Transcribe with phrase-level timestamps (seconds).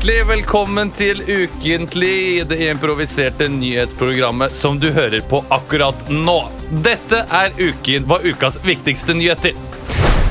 [0.00, 6.38] Hjertelig velkommen til Ukentlig, det improviserte nyhetsprogrammet som du hører på akkurat nå.
[6.86, 9.52] Dette er uken var ukas viktigste nyheter.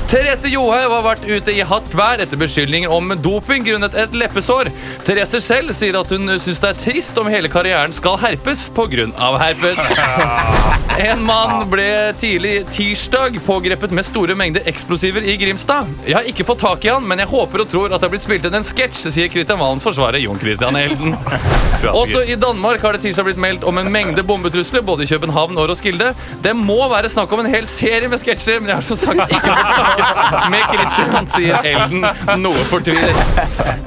[0.10, 4.72] Therese Johaug har vært ute i hardt vær etter beskyldninger om doping grunnet et leppesår.
[5.06, 9.06] Therese selv sier at hun syns det er trist om hele karrieren skal herpes pga.
[9.38, 9.84] herpes.
[11.00, 15.88] En mann ble tidlig tirsdag pågrepet med store mengder eksplosiver i Grimstad.
[16.04, 18.12] Jeg har ikke fått tak i han, men jeg håper og tror at det har
[18.12, 21.16] blitt spilt inn en sketsj, sier Kristian Valens forsvarer Jon Christian Elden.
[22.02, 25.56] Også i Danmark har det tirsdag blitt meldt om en mengde bombetrusler både i København
[25.56, 26.12] og Roskilde.
[26.44, 29.24] Det må være snakk om en hel serie med sketsjer, men jeg har som sagt
[29.24, 29.99] ikke fått snakket
[30.54, 32.06] med Christian, sier Elden,
[32.42, 33.18] noe fortvilet.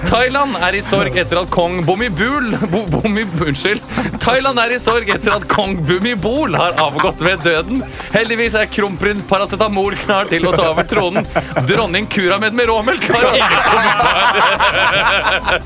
[0.09, 3.81] Thailand er i sorg etter at kong Bumibul Bo, Bumi, Unnskyld.
[4.21, 7.83] Thailand er i sorg etter at kong Bumibol har avgått ved døden.
[8.13, 11.25] Heldigvis er kronprins Paracetamol klar til å ta over tronen.
[11.69, 14.15] Dronning Kuramed med råmelk har ingen kommentar.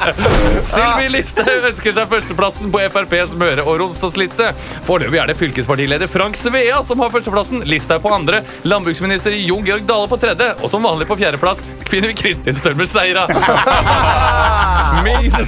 [0.71, 4.47] Sylvi Listhaug ønsker seg førsteplassen på FrPs Møre og Romsdalsliste.
[4.87, 7.59] Foreløpig er det fylkespartileder Frank Svea som har førsteplassen.
[7.67, 8.37] Listhaug på andre.
[8.69, 10.36] Landbruksminister Jon Georg Dale på tredje.
[10.63, 13.27] Og som vanlig på fjerdeplass finner vi Kristin Størmer Steira.
[15.07, 15.43] Mine,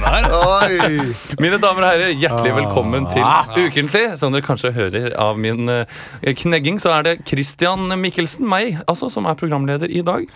[1.41, 3.23] mine damer og herrer, hjertelig velkommen til
[3.65, 4.03] Ukentlig.
[4.19, 9.09] Som dere kanskje hører av min eh, knegging, så er det Christian Mikkelsen, meg, altså,
[9.11, 10.27] som er programleder i dag.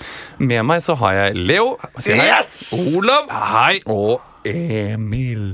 [0.42, 1.76] Med meg så har jeg Leo.
[2.04, 2.74] Yes!
[2.96, 3.30] Olav.
[3.31, 3.84] Hei.
[3.86, 5.54] Og Emil.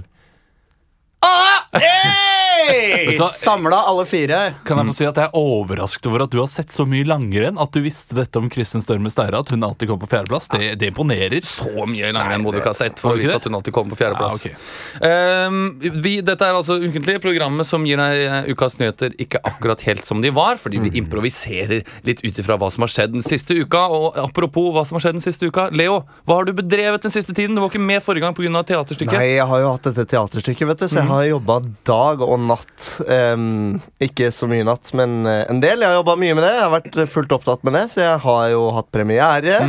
[3.18, 3.28] Hva?
[3.28, 4.40] Samla alle fire.
[4.66, 7.08] Kan jeg få si at jeg er overrasket over at du har sett så mye
[7.08, 10.50] langrenn at du visste dette om Kristin Størme Steira, at hun alltid kom på fjerdeplass.
[10.54, 11.40] Det, det imponerer.
[11.46, 13.90] Så mye langrenn må du ikke ha sett for å vite at hun alltid kom
[13.92, 14.46] på fjerdeplass.
[14.46, 15.48] Ja, okay.
[15.50, 15.60] um,
[16.04, 20.06] vi, dette er altså Ukentlig, programmet som gir deg eh, ukas nyheter ikke akkurat helt
[20.08, 23.58] som de var, fordi vi improviserer litt ut ifra hva som har skjedd den siste
[23.58, 23.86] uka.
[23.94, 27.14] Og apropos hva som har skjedd den siste uka, Leo, hva har du bedrevet den
[27.14, 27.58] siste tiden?
[27.58, 28.64] Du var ikke med forrige gang pga.
[28.70, 29.18] teaterstykket.
[29.18, 32.40] Nei, jeg har jo hatt dette teaterstykket, vet du, så jeg har jobba dag og
[32.48, 32.88] natt.
[33.08, 35.82] Um, ikke så mye natt, men eh, en del.
[35.84, 36.52] Jeg har jobba mye med det.
[36.56, 39.60] Jeg har vært fullt opptatt med det, så jeg har jo hatt premiere.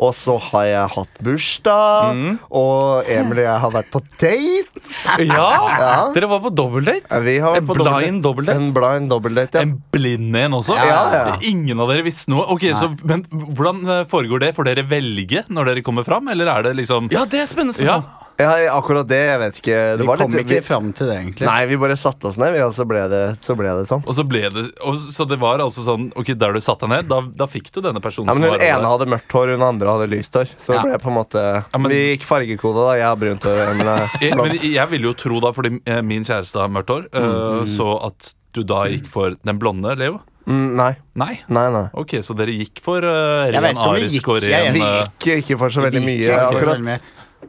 [0.00, 5.24] Og så har jeg hatt bursdag, og Emil og jeg har vært på date.
[5.26, 5.48] Ja,
[5.80, 5.92] Ja.
[6.14, 7.06] Dere var på dobbeldate.
[7.10, 8.56] En på blind dobbeltdate?
[8.60, 9.66] En blind dobbeldate, ja.
[9.66, 10.76] En blind en også?
[10.76, 11.36] Ja, ja.
[11.48, 12.46] Ingen av dere visste noe?
[12.54, 14.54] Ok, så, men Hvordan eh, foregår det?
[14.56, 17.76] Får dere velge når dere kommer fram, eller er det liksom Ja, det er spennende
[17.80, 18.00] Ja.
[18.00, 18.16] spørsmål.
[18.40, 18.74] Ja.
[18.78, 19.78] Akkurat det, jeg vet ikke.
[19.96, 21.46] Det Vi var kom litt- ikke vi- fram til det, egentlig.
[21.46, 24.02] Nei, vi bare satte oss ned, vi, og så ble det, så ble det sånn.
[24.06, 26.90] Og så ble det og, Så det var altså sånn Ok, der du satte deg
[26.90, 29.62] ned, da, da fikk du denne personen Ja, men Hun ene hadde mørkt hår, hun
[29.62, 30.48] andre hadde lyst hår.
[30.56, 30.82] Så Ja.
[30.82, 32.92] det ble på en måte men- Vi gikk fargekode, da.
[32.96, 33.58] Jeg har brunt hår.
[33.70, 36.88] Emil er jeg, men jeg ville jo tro da, fordi eh, min kjæreste har mørkt
[36.88, 40.20] hår, eh, så at du da gikk for den blonde, Leo?
[40.48, 40.96] Mm, nei.
[41.14, 41.38] Nei?
[41.52, 41.84] Nei, nei.
[41.94, 44.50] Ok, så dere gikk for uh, Jeg vet ren ikke om vi arisk og jeg-
[44.50, 47.00] ren Vi eh, gikk ikke for så veldig mye, akkurat.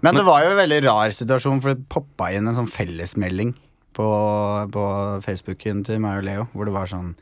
[0.02, 3.54] Men det var jo en veldig rar situasjon, for det poppa inn en sånn fellesmelding
[3.98, 4.08] på,
[4.74, 4.84] på
[5.26, 7.16] Facebooken til meg og Leo, hvor det var sånn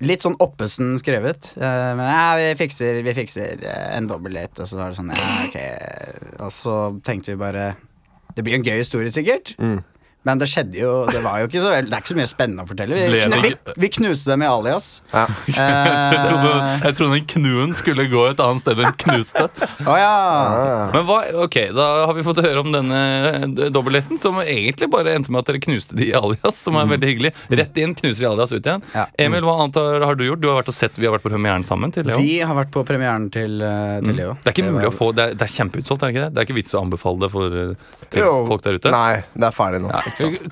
[0.00, 1.50] Litt sånn oppesen skrevet.
[1.60, 4.62] eh, men ja, vi fikser, vi fikser eh, en dobbeltdate.
[4.64, 5.58] Og så var det sånn, ja, ok.
[6.46, 7.66] Og så tenkte vi bare
[8.32, 9.52] Det blir en gøy historie, sikkert.
[10.28, 12.64] Men det skjedde jo Det var jo ikke så Det er ikke så mye spennende
[12.66, 12.92] å fortelle.
[12.92, 14.88] Vi, knu, vi, vi knuste dem i alias.
[15.14, 15.22] Ja.
[15.48, 19.46] jeg, trodde, Eh, jeg trodde den knuen skulle gå et annet sted enn knuste.
[19.86, 20.90] Oh, ja.
[20.92, 23.00] Men hva, ok, Da har vi fått høre om denne
[23.72, 26.60] dobbeltheten, som egentlig bare endte med at dere knuste de i alias.
[26.60, 28.84] Som er veldig hyggelig Rett inn, knuser i alias, ut igjen.
[28.94, 29.06] Ja.
[29.24, 30.42] Emil, hva annet har, har du gjort?
[30.42, 31.92] Du har vært og sett, Vi har vært på premieren sammen.
[31.94, 34.36] til Leo Vi har vært på premieren til, eh, til Leo.
[34.44, 36.32] Det er ikke mulig å få Det er, det er kjempeutsolgt, er det ikke det?
[36.36, 38.32] Det er ikke vits å anbefale det for, eh, til Jo.
[38.50, 38.92] folk der ute?
[38.94, 39.90] Nei, det er ferdig nå.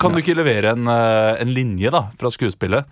[0.01, 2.87] Kan du ikke levere en, eh, en linje da fra skuespillet?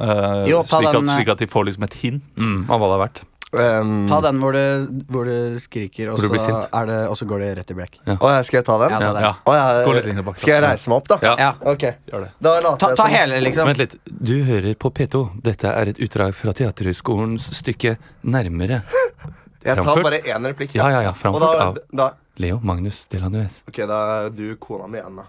[0.00, 2.24] Uh, Jo, ta slik, at, den, eh, slik at de får liksom et hint.
[2.40, 3.22] Mm, av hva det er verdt.
[3.52, 7.26] Um, Ta den hvor du, hvor du skriker, og Hvor så, er det, og så
[7.28, 7.98] går det rett i blekk.
[8.08, 8.14] Ja,
[8.48, 8.94] skal jeg ta den?
[8.94, 9.26] Ja, ta den.
[9.26, 9.32] Ja.
[9.44, 10.38] Oh, ja, litt bak.
[10.40, 11.18] Skal jeg reise meg opp, da?
[11.20, 11.34] Ja.
[11.36, 11.50] Ja.
[11.74, 12.30] Ok, Gjør det.
[12.40, 13.68] da later Ta, ta hele, liksom.
[13.68, 13.98] Vent litt.
[14.08, 15.20] Du hører på P2.
[15.44, 18.80] Dette er et utdrag fra Teaterhøgskolens stykke 'Nærmere'.
[19.68, 20.72] Jeg tar bare én replikk.
[20.74, 22.08] Ja, ja, ja, framført da, av da,
[22.40, 23.60] Leo Magnus Delanuez.
[23.68, 25.28] ok, da er du kona mi igjen, da.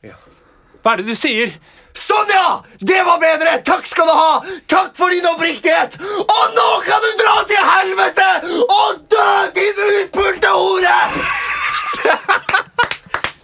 [0.00, 1.50] Hva er det du sier?
[1.92, 2.60] Sånn, ja!
[2.80, 3.58] Det var bedre!
[3.66, 4.38] Takk skal du ha!
[4.70, 5.98] Takk for din oppriktighet!
[6.22, 8.28] Og nå kan du dra til helvete
[8.64, 9.26] og dø,
[9.58, 10.96] din utpulte hore!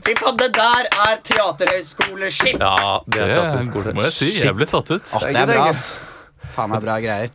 [0.07, 2.61] Fy faen, det der er teaterhøyskole-shit!
[2.63, 3.95] Ja, det er teaterhøyskole.
[3.99, 4.31] må jeg si.
[4.47, 5.03] Jeg ble satt ut.
[5.03, 5.87] Det er bra, ass.
[6.55, 7.33] Faen meg bra greier.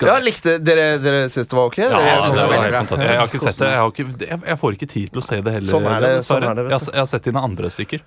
[0.00, 1.76] Ja, likte Dere, dere syns det var ok?
[1.82, 3.00] Ja, Dere- jeg synes det var veldig bra.
[3.04, 3.68] jeg, har ikke sett det.
[3.68, 5.70] Jeg, har ikke, jeg, får ikke tid til å se det heller.
[5.70, 8.04] Sånn er det, sånn er det, vet jeg, har- jeg har sett dine andre stykker.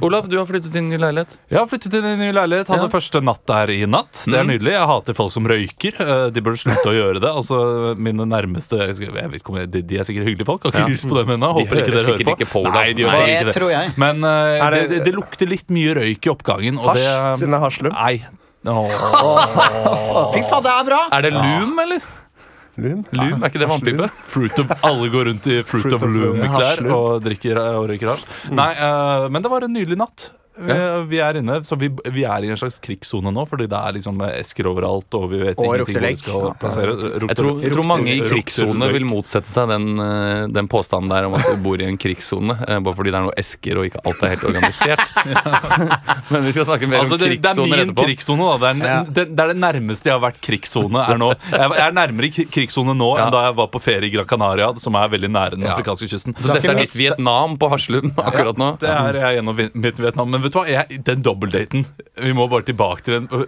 [0.00, 1.34] Olav, du har flyttet inn i ny leilighet.
[1.50, 2.68] Jeg har flyttet inn i en ny leilighet.
[2.72, 2.88] Hadde Ja.
[2.88, 4.12] første natt der i natt.
[4.24, 4.50] Det er Mm.
[4.56, 4.72] nydelig.
[4.72, 6.00] Jeg hater folk som røyker.
[6.00, 7.28] Eh, De burde slutte å gjøre det.
[7.28, 10.62] Altså, Mine nærmeste jeg vet ikke om jeg, de, de er sikkert hyggelige folk.
[10.62, 10.94] Har ikke Ja.
[10.94, 11.52] lyst på dem ennå.
[11.58, 12.38] De ikke dere hører sikkert på.
[12.38, 12.72] ikke på.
[12.72, 13.54] Nei, de gjør Nei, ikke det.
[13.54, 13.92] tror jeg.
[13.98, 16.78] Men eh, Er det, det- det, lukter litt mye røyk i oppgangen.
[16.78, 17.92] Og Hasj, det, siden det er hasjlum?
[17.92, 18.24] Nei.
[18.66, 20.30] Oh.
[20.34, 20.98] Fy faen, det er bra!
[21.12, 22.00] Er det lum, eller?
[22.80, 23.04] Lum.
[23.16, 24.08] Loom, Er ikke det vannpipe?
[24.32, 27.88] Fruit of, alle går rundt i Fruit, Fruit of of Loom, Loom-klær og drikker og
[27.92, 28.28] røyker hasj.
[28.56, 30.30] Nei, uh, men det var en nydelig natt.
[30.60, 30.74] Vi,
[31.08, 33.94] vi er inne, så vi, vi er i en slags krigssone nå, fordi det er
[33.96, 35.08] liksom esker overalt.
[35.16, 36.96] Og vi vet Og ingenting hvor vi skal plassere
[37.30, 41.26] Jeg tror, jeg tror mange i krigssone vil motsette seg den, eh, den påstanden der
[41.30, 42.58] om at du bor i en krigssone.
[42.68, 45.04] eh, Bare fordi det er noe esker og ikke alt er helt organisert.
[46.32, 48.04] Men vi skal snakke mer Altså, om det, det er min etterpå.
[48.06, 48.50] krigssone.
[48.50, 48.58] da.
[48.60, 49.02] Det er, Ja.
[49.04, 51.06] det, det er det nærmeste jeg har vært krigssone.
[51.08, 53.24] Jeg jeg er nærmere i krigssone nå Ja.
[53.26, 55.74] enn da jeg var på ferie i Gran Canaria, som er veldig nære den Ja.
[55.74, 56.34] afrikanske kysten.
[56.36, 58.78] Så dette er mitt Vietnam på Haslum akkurat nå.
[58.80, 60.30] Det er jeg gjennom vi- mitt Vietnam.
[60.30, 60.66] Men vet du hva?
[60.68, 61.86] Jeg, den dobbeltdaten
[62.20, 63.46] Vi må bare tilbake til den.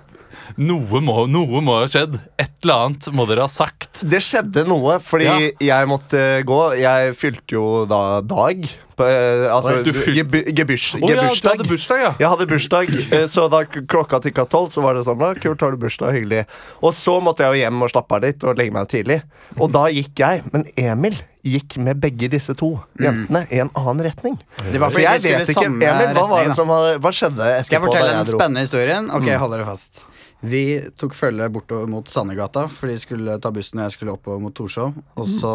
[0.62, 2.18] Noe må, noe må ha skjedd.
[2.40, 4.02] Et eller annet må dere ha sagt.
[4.08, 5.28] Det skjedde noe, fordi
[5.62, 6.60] jeg måtte gå.
[6.80, 8.66] Jeg fylte jo da dag.
[9.02, 11.02] Eh, altså Du fylte- ge, gebursdag.
[11.02, 12.10] Å ja, du hadde bursdag, ja.
[12.20, 15.60] Jeg hadde bursdag, eh, så da klokka tikka tolv, så var det sånn da, Kult,
[15.64, 16.12] har du bursdag?
[16.14, 16.44] Hyggelig.
[16.84, 19.22] Og så måtte jeg jo hjem og slappe av litt og legge meg tidlig.
[19.58, 20.44] Og da gikk jeg.
[20.52, 24.38] Men Emil gikk med begge disse to jentene i en annen retning.
[24.70, 27.82] Det var Så jeg vet ikke, Emil, hva var det som Hva skjedde Skal jeg
[27.88, 29.10] fortelle den spennende historien?
[29.10, 30.04] Ok, hold dere fast.
[30.42, 30.64] Vi
[30.98, 34.54] tok følge bortover mot Sandegata, for de skulle ta bussen, og jeg skulle oppover mot
[34.54, 34.96] Torshov.
[35.14, 35.52] Og så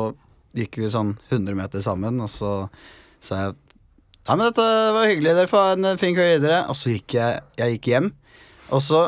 [0.58, 2.54] gikk vi sånn 100 meter sammen, og så
[3.24, 3.58] sa jeg
[4.28, 6.58] Nei, men dette var hyggelig, dere får en fin kveld videre.
[6.68, 8.10] Og så gikk jeg, jeg gikk hjem.
[8.76, 9.06] Og så,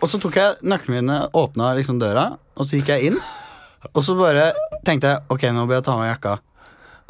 [0.00, 3.18] og så tok jeg nøklene mine, åpna liksom døra, og så gikk jeg inn.
[3.92, 4.46] Og så bare
[4.86, 6.32] tenkte jeg ok, nå bør jeg ta av meg jakka.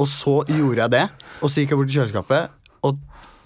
[0.02, 1.04] Og så gjorde jeg det.
[1.38, 2.55] Og så gikk jeg bort til kjøleskapet,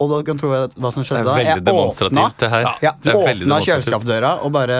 [0.00, 1.36] og, da kan du tro hva som skjedde da.
[1.44, 2.26] Jeg åpna,
[2.80, 4.78] jeg åpna kjøleskapsdøra og bare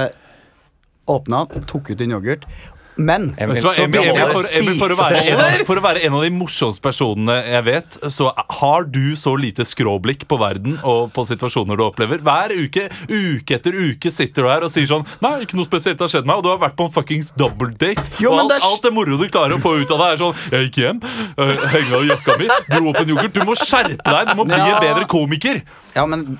[1.10, 2.46] åpna, tok ut en yoghurt.
[3.00, 6.02] Men Emil, hva, Emil, Emil, for, Emil for, å være en av, for å være
[6.06, 8.30] en av de morsomste personene jeg vet, så
[8.60, 12.22] har du så lite skråblikk på verden og på situasjoner du opplever.
[12.26, 16.00] Hver uke, uke etter uke sitter du her og sier sånn Nei, ikke noe spesielt
[16.00, 16.40] har skjedd meg.
[16.40, 18.04] Og du har vært på en fuckings double date.
[18.22, 20.22] Jo, og alt, det alt det moro du klarer å få ut av deg, er
[20.22, 21.02] sånn Jeg gikk hjem,
[21.40, 23.36] uh, henga av jakka mi, dro opp en yoghurt.
[23.36, 24.32] Du må skjerpe deg!
[24.32, 24.72] Du må bli Ja.
[24.76, 25.62] en bedre komiker.
[25.96, 26.38] Ja, men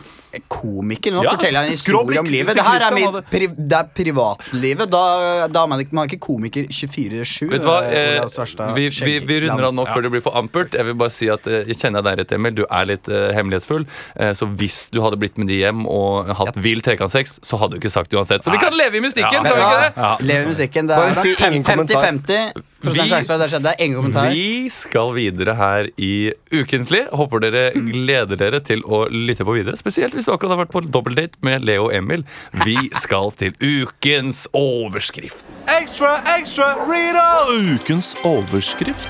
[0.49, 2.55] komiker, nå Ja, forteller jeg en historie om livet.
[2.55, 4.91] Det her er, min, pri, det er privatlivet.
[4.91, 5.03] Da,
[5.51, 7.49] da man man er ikke komiker 24-7.
[7.51, 7.81] Vet du hva?
[7.89, 10.75] eh, Eh, vi, vi, vi runder av nå før det blir for ampert.
[10.77, 12.55] Jeg vil bare si at eh, Jeg kjenner deg rett, Emil.
[12.55, 13.87] Du er litt eh, hemmelighetsfull.
[14.17, 17.77] Eh, så hvis du hadde blitt med de hjem og hatt vill trekantsex, så hadde
[17.77, 18.45] du ikke sagt det uansett.
[18.45, 19.45] Så vi kan leve i mystikken!
[19.51, 19.91] Ja.
[19.97, 20.11] Ja.
[20.21, 20.87] Lever musikken.
[20.91, 22.05] Det er si ingen kommentar.
[22.05, 24.31] 50-50 Vi-.
[24.31, 27.03] Vi skal videre her i Ukentlig.
[27.13, 29.77] Håper dere gleder dere til å lytte på videre.
[29.81, 32.25] Spesielt hvis du akkurat har vært på dobbeltdate med Leo og Emil.
[32.65, 35.47] Vi skal til ukens overskrift.
[35.71, 37.29] Ekstra, ekstra, Rita!
[37.77, 39.09] Ukens overskrift.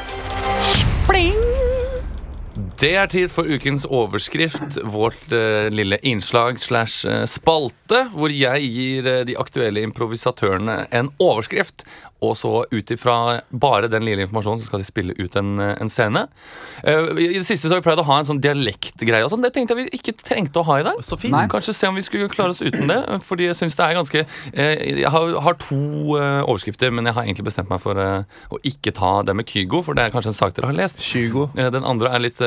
[2.80, 8.70] Det er tid for ukens overskrift, vårt uh, lille innslag slash eh, spalte, hvor jeg
[8.72, 11.84] gir uh, de aktuelle improvisatørene en overskrift,
[12.20, 15.74] og så ut ifra bare den lille informasjonen så skal de spille ut en, eh,
[15.80, 16.26] en scene.
[16.84, 19.44] Uh, I det siste så har vi pleid å ha en sånn dialektgreie og sånn.
[19.44, 21.00] Det tenkte jeg vi ikke trengte å ha i dag.
[21.06, 21.34] Så fint.
[21.34, 21.46] Nei.
[21.50, 24.24] Kanskje se om vi skulle klare oss uten det, fordi jeg synes det er ganske
[24.24, 25.80] uh, Jeg har, har to
[26.16, 29.82] uh, overskrifter, men jeg har egentlig bestemt meg for å ikke ta det med Kygo,
[29.86, 31.00] for det er kanskje en sak dere har lest.
[31.04, 31.48] Kygo.
[31.56, 32.42] Den andre er litt,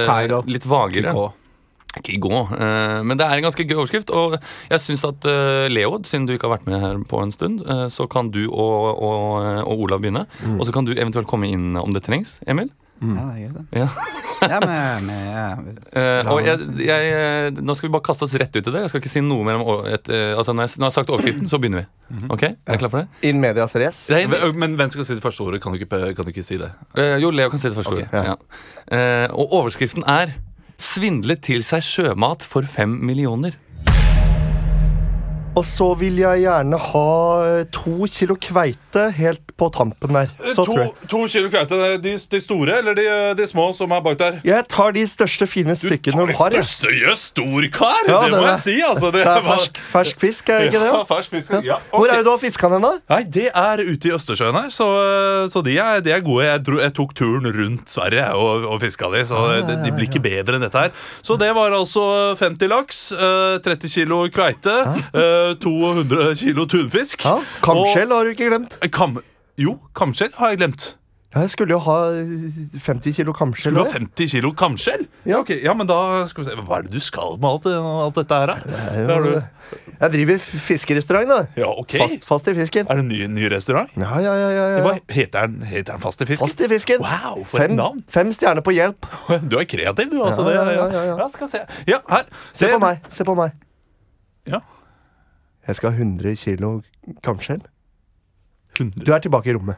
[0.49, 1.13] litt vagere.
[1.13, 1.31] Kygo.
[2.01, 2.47] Kygo.
[2.49, 4.09] går, Men det er en ganske gøy overskrift.
[4.09, 4.37] Og
[4.69, 7.61] jeg syns at eh, Leo, siden du ikke har vært med her på en stund,
[7.67, 10.25] eh, så kan du og, og, og Olav begynne.
[10.57, 12.39] Og så kan du eventuelt komme inn om det trengs.
[12.47, 12.71] Emil?
[13.03, 13.65] Ja, det gjør det.
[13.83, 13.89] Ja.
[14.43, 15.43] Ja, men, men, ja.
[15.99, 18.81] Eh, og jeg, jeg, eh, nå skal vi bare kaste oss rett ut i det.
[18.81, 20.95] Jeg skal ikke si noe mer om et, eh, altså Når jeg, når jeg har
[20.95, 22.23] sagt overskriften, så begynner vi.
[22.33, 22.43] Ok?
[22.49, 23.29] Er dere klar for det?
[23.29, 24.11] In medias race.
[24.11, 25.61] Men, men hvem skal si det første ordet?
[25.63, 26.71] Kan du ikke, kan du ikke si det?
[26.97, 28.09] Eh, jo, Leo kan si det første okay.
[28.09, 28.33] ordet.
[28.33, 28.97] Ja.
[28.97, 30.33] Eh, og overskriften er
[30.77, 33.57] 'Svindlet til seg sjømat for fem millioner'.
[35.53, 37.09] Og så vil jeg gjerne ha
[37.45, 40.31] eh, to kilo kveite helt på tampen der.
[40.55, 40.93] Så tror jeg.
[41.11, 41.77] to kilo kveite.
[42.01, 43.03] De, de store eller de,
[43.37, 44.39] de små som er bak der?
[44.49, 46.55] Jeg tar de største, fine stykkene du har.
[46.57, 46.95] jeg.
[47.03, 47.99] Jøss, stor kar!
[48.09, 49.11] Ja, det det må jeg si, altså.
[49.13, 50.89] Det, Det er fersk, fersk fisk, er ikke det?
[50.89, 51.53] Ja, fersk fisk.
[51.61, 51.99] Ja, Okay.
[51.99, 52.91] Hvor er det du har fiska den, da?
[53.13, 54.87] Nei, Det er ute i Østersjøen her, så,
[55.53, 56.47] så de, er, de er gode.
[56.47, 60.09] Jeg, dro, jeg tok turen rundt Sverige og, og fiska de, så de, de blir
[60.09, 60.93] ikke bedre enn dette her.
[61.21, 62.03] Så det var altså
[62.41, 64.75] 50 laks, eh, 30 kilo kveite,
[65.13, 67.23] eh, 200 kilo tunfisk.
[67.27, 68.79] Ja, Kamskjell har du ikke glemt.
[68.95, 69.19] Kam,
[69.61, 70.93] jo, kamskjell har jeg glemt.
[71.33, 71.95] Ja, jeg skulle jo ha
[72.85, 73.73] 50 kilo kamskjell.
[73.73, 75.07] Skulle du ha 50 kilo kamskjell?
[75.25, 75.39] Ja.
[75.41, 75.95] Okay, ja, men da
[76.29, 78.57] skal vi se Hva er det du skal med alt, alt dette her, da?
[78.93, 79.39] Det er det?
[80.03, 81.39] Jeg driver fiskerestaurant, da.
[81.57, 82.85] Ja, ok Fast, fast i fisken.
[82.85, 83.89] Er det en ny, ny restaurant?
[83.97, 86.45] Ja, ja, ja, ja, Hva heter den, heter den Fast i fisken?
[86.45, 87.01] Fast i fisken.
[87.01, 88.05] Wow, for et navn.
[88.13, 89.09] fem stjerner på hjelp.
[89.49, 90.19] Du er kreativ, du.
[90.21, 91.17] altså Ja, det, ja, ja, ja.
[91.17, 91.63] ja, skal se.
[91.89, 92.29] Ja, her.
[92.53, 93.01] Se på meg.
[93.09, 93.57] Se på meg.
[94.53, 94.61] Ja.
[95.67, 96.81] Jeg skal ha 100 kilo
[97.23, 97.61] kamskjell.
[98.79, 99.05] 100.
[99.05, 99.77] Du er tilbake i rommet.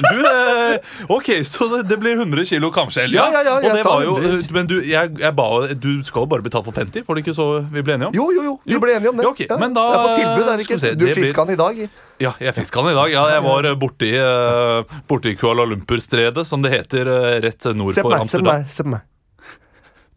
[0.00, 3.12] Du, eh, ok, så det- blir 100 kilo kamskjell.
[3.12, 4.52] Ja, ja, ja, ja jeg sa jo, 100.
[4.52, 7.34] men du, jeg, jeg ba, du skal jo bare betale for 50, var det ikke
[7.34, 8.14] så vi ble enige om?
[8.14, 8.54] Jo, jo, jo.
[8.64, 9.24] Vi ble enige om det.
[9.26, 10.78] Ja, ok, men da- det er på tilbud, er det ikke?
[10.80, 11.90] se, Du det blir- fiska den i dag.
[12.20, 13.10] Ja, jeg fiska den i dag.
[13.12, 17.94] Ja, jeg var eh, borti, uh, borti Kuala Lumpur-stredet, som det heter, uh, rett nord
[17.94, 18.28] Se på for meg.
[18.28, 18.60] Se på Amsterdam.
[18.60, 18.68] meg.
[18.68, 19.00] Se på meg.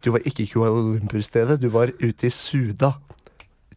[0.04, 1.58] Du var ikke i Kuala Lumpur-stedet.
[1.60, 2.94] Du var ute i Suda.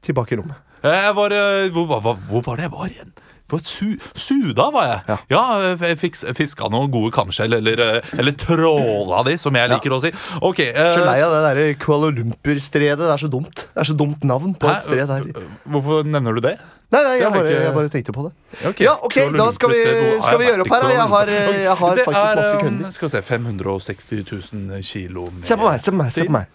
[0.08, 0.60] Tilbake i rommet.
[0.88, 3.16] Jeg var, hvor, hvor, var- var- hvor var det jeg var igjen?
[3.48, 5.18] På su, Suda var jeg.
[5.32, 5.40] Ja.
[5.80, 10.02] jeg fiks, fiska noen gode kamskjell, eller, eh, eller tråla de, som jeg liker å
[10.04, 10.12] si.
[10.44, 13.00] Ok, uh, Så lei av det der Kuala Lumpur-stredet.
[13.00, 13.64] Det er så dumt.
[13.72, 15.30] Det er så dumt navn på et sted der.
[15.64, 16.58] Hvorfor nevner du det?
[16.92, 18.34] Nei, nei, jeg bare, jeg bare tenkte på det.
[18.68, 18.84] Okay.
[18.88, 19.82] Ja, ok, da skal vi,
[20.24, 20.84] skal vi gjøre opp her.
[20.84, 20.92] da.
[20.92, 22.92] Jeg har, jeg har faktisk masse er, kunder.
[22.96, 26.12] Skal vi se, 560 000 kilo med Se på meg, se på meg.
[26.12, 26.48] se på meg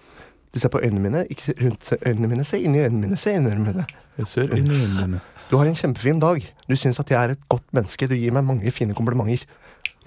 [0.53, 2.45] Du ser på øynene mine, ikke rundt øynene mine.
[2.45, 3.17] Se inn i øynene mine.
[3.17, 3.87] se inni øynene mine
[4.19, 5.21] Jeg ser inn i øynene dine.
[5.51, 6.45] Du har en kjempefin dag.
[6.69, 8.09] Du syns at jeg er et godt menneske.
[8.09, 9.47] Du gir meg mange fine komplimenter.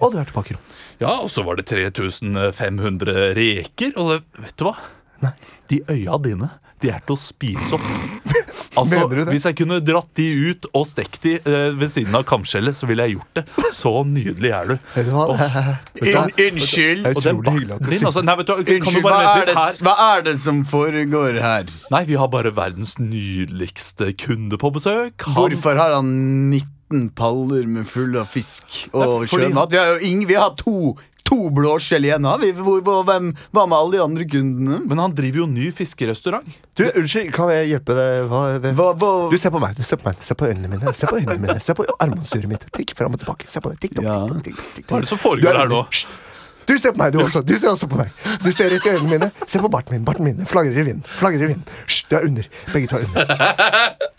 [0.00, 0.62] Og du er tilbake i rom.
[1.00, 4.74] Ja, og så var det 3500 reker, og det, vet du hva?
[5.22, 5.32] Nei.
[5.70, 6.50] De øya dine,
[6.82, 7.86] de er til å spise opp.
[8.76, 9.30] Altså?
[9.32, 12.86] Hvis jeg kunne dratt de ut og stekt de eh, ved siden av kamskjellet, så
[12.90, 13.44] ville jeg gjort det.
[13.76, 14.74] Så nydelig er du.
[14.94, 15.26] Vet du hva?
[15.32, 15.58] Åh,
[16.00, 16.24] Vet du hva?
[16.46, 17.06] Unnskyld.
[17.06, 19.44] Er Og den utrolig hyggelig at barten din, altså, nei, vet du, Unnskyld, hva er,
[19.50, 19.56] det,
[19.88, 21.74] hva er det som foregår her?
[21.94, 25.22] Nei, vi har bare verdens nydeligste kunde på besøk.
[25.26, 26.10] Han- Hvorfor har han
[26.50, 29.70] 19 paller med full av fisk og sjømat?
[29.72, 32.24] Vi har jo ing, vi har to, to blåskjell igjen.
[32.28, 32.52] Har vi?
[32.54, 34.78] Hvor, hvor, hvem, var med alle de andre kundene?
[34.86, 36.46] Men han driver jo ny fiskerestaurant.
[36.78, 38.26] Du, Unnskyld, kan jeg hjelpe deg?
[38.30, 38.72] Hva, det?
[38.78, 39.10] Hva, hva?
[39.32, 39.74] Du, Se på meg.
[39.78, 40.92] du Se på meg Se på øynene mine.
[40.94, 42.68] Se på øynene mine Se på armbåndsuret mitt.
[42.76, 43.48] Tikk fram og tilbake.
[43.50, 43.80] Se på det.
[43.82, 44.20] Tikk, tikk, Ja.
[44.46, 44.86] tikk, tikk.
[44.90, 45.82] Hva er det som foregår er- her nå?
[46.66, 47.44] Du ser på meg, du også.
[47.46, 48.10] Du ser også på meg.
[48.42, 49.28] Du ser rett i øynene mine.
[49.46, 50.04] Se på barten min.
[50.04, 51.04] Barten min flagrer i vinden.
[51.06, 51.62] Flagrer i vinden.
[51.86, 52.48] Hysj, du er under.
[52.72, 53.26] Begge to er under.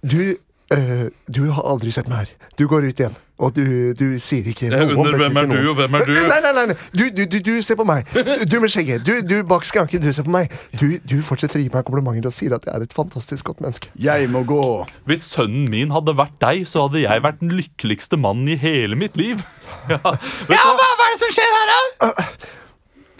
[0.00, 0.36] Du
[0.76, 2.30] øh, Du har aldri sett meg her.
[2.58, 3.62] Du går ut igjen, og du,
[3.96, 6.12] du sier ikke noe om dette Hvem er du, og hvem er du?
[6.12, 6.76] Nei, nei, nei, nei.
[6.92, 8.10] Du, du, du, du ser på meg.
[8.50, 9.04] Du med skjegget.
[9.06, 10.02] Du, du bak skranken.
[10.04, 10.52] Du ser på meg.
[10.76, 13.62] Du, du fortsetter å gi meg komplimenter og sier at jeg er et fantastisk godt
[13.64, 13.88] menneske.
[13.96, 14.60] Jeg må gå.
[15.08, 18.98] Hvis sønnen min hadde vært deg, så hadde jeg vært den lykkeligste mannen i hele
[19.00, 19.40] mitt liv.
[19.90, 20.86] Ja, Ja, hva?
[20.98, 22.10] hva, er det som skjer her, da?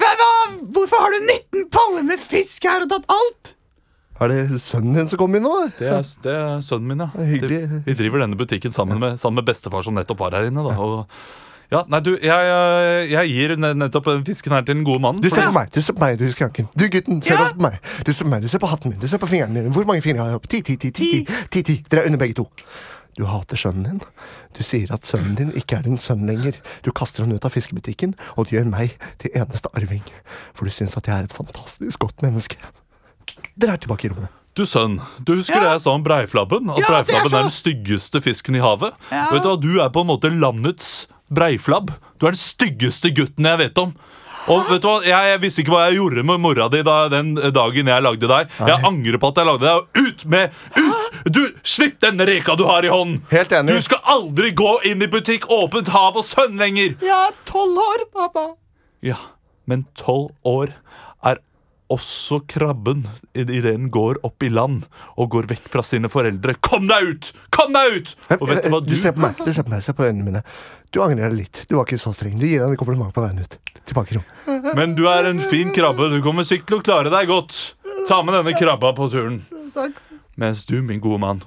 [0.00, 0.28] Hva, hva,
[0.76, 3.54] hvorfor har du 19 paller med fisk her og tatt alt?
[4.21, 5.53] Er det sønnen din som kom inn nå?
[5.79, 7.11] Det er, det er sønnen min, ja.
[7.15, 10.61] De- Vi driver denne butikken sammen med, sammen med bestefar som nettopp var her inne.
[10.67, 10.75] Da.
[10.77, 11.07] Og,
[11.71, 12.50] ja, nei, du, jeg,
[13.15, 15.23] jeg, gir nettopp den fisken her til den gode mannen.
[15.25, 16.69] Du ser på meg, du ser på meg, du skranken.
[16.77, 17.45] Du gutten, ser Ja.
[17.47, 17.79] også på meg.
[18.05, 19.73] Du ser på meg, du ser på hatten min, du ser på fingrene mine.
[19.73, 20.49] Hvor mange fingre har jeg opp?
[20.50, 21.79] Ti, ti, ti, ti, ti, ti, ti.
[21.89, 22.49] Dere er under begge to.
[23.17, 24.03] Du hater sønnen din.
[24.57, 26.59] Du sier at sønnen din ikke er din sønn lenger.
[26.87, 30.05] Du kaster han ut av fiskebutikken, og du gjør meg til eneste arving.
[30.53, 32.59] For du syns at jeg er et fantastisk godt menneske.
[33.61, 34.33] Dere er tilbake i rommet.
[34.59, 35.62] Du sønn, du husker Ja.
[35.62, 36.71] det jeg sa om breiflabben?
[36.73, 38.93] At Ja, breiflabben er så- er den styggeste fisken i havet?
[39.12, 39.31] Ja.
[39.31, 41.93] Vet Du hva, du er på en måte landets breiflabb.
[42.19, 43.95] Du er den styggeste gutten jeg vet om.
[44.49, 47.09] Og vet du hva, jeg, jeg visste ikke hva jeg gjorde med mora di da,
[47.09, 48.49] den dagen jeg lagde deg.
[48.59, 50.07] Jeg angrer på at jeg lagde deg.
[50.09, 51.33] Ut med Ut!
[51.33, 53.23] Du, Slipp den reka du har i hånden!
[53.31, 53.69] Helt enig.
[53.76, 56.97] Du skal aldri gå inn i butikk åpent hav og sønn lenger!
[57.00, 58.47] Jeg er tolv år, pappa.
[59.02, 59.17] Ja,
[59.67, 60.73] men tolv år
[61.90, 63.04] også krabben
[63.35, 66.54] idet den går opp i land og går vekk fra sine foreldre.
[66.64, 67.30] Kom deg ut!
[67.54, 68.12] Kom deg ut!
[68.38, 70.26] Og vet du hva du ser på meg, du ser på meg, se på øynene
[70.26, 70.42] mine.
[70.94, 71.64] Du angrer deg litt.
[71.70, 72.38] Du var ikke så streng.
[72.40, 73.59] Du gir ham en kompliment på veien ut.
[73.90, 74.66] Tilbake i rom.
[74.78, 76.11] Men du er en fin krabbe.
[76.14, 77.56] Du kommer sikkert til å klare deg godt.
[78.09, 79.42] Ta med denne krabba på turen.
[80.40, 81.42] Mens du, min gode mann,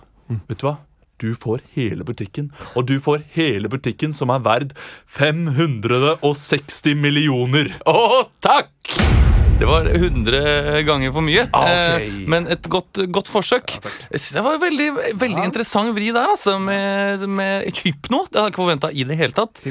[0.47, 0.77] vet du hva?
[1.23, 4.73] Du får hele butikken, og du får hele butikken som er verd
[5.07, 7.71] 560 millioner.
[7.87, 9.32] Å, takk!
[9.59, 11.43] Det var 100 ganger for mye.
[11.53, 12.07] Okay.
[12.07, 13.75] Eh, men et godt, godt forsøk.
[14.11, 15.43] Jeg synes det var en veldig, ja.
[15.45, 18.23] interessant vri der, altså, med, med hypno.
[18.25, 19.61] Det hadde jeg ikke forventa i det hele tatt.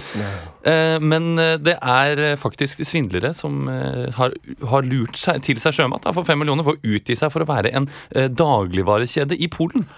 [0.62, 4.36] Eh, men eh, det er eh, faktisk svindlere som eh, har,
[4.70, 7.42] har lurt seg, til seg sjømat da, for fem millioner for å utgi seg for
[7.42, 9.88] å være en eh, dagligvarekjede i Polen.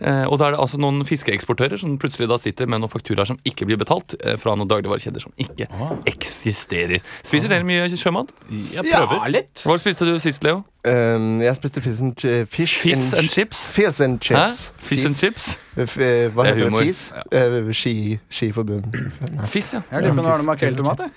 [0.00, 3.28] Eh, og da er det altså noen fiskeeksportører som plutselig da sitter med noen fakturaer
[3.28, 5.68] som ikke blir betalt fra noen dagligvarekjeder som ikke
[6.08, 7.04] eksisterer.
[7.26, 8.32] Spiser dere mye sjømat?
[8.72, 9.36] Jeg Ja, prøver.
[9.36, 9.62] litt.
[9.66, 10.62] Hva spiste du sist, Leo?
[10.86, 12.16] Um, jeg spiste fish and,
[12.46, 13.70] fish Fish and and chips?
[13.70, 14.28] Fish and Hæ?
[14.28, 14.72] chips.
[14.78, 15.58] Fish and chips?
[15.76, 16.86] F eh, hva er heter det?
[16.86, 17.02] Fis?
[17.32, 17.66] Fis?
[17.66, 18.84] Uh, ski, skiforbund.
[19.54, 19.82] Fisk, ja.
[19.90, 21.10] Jeg lurer på om det var noe makrelltomat.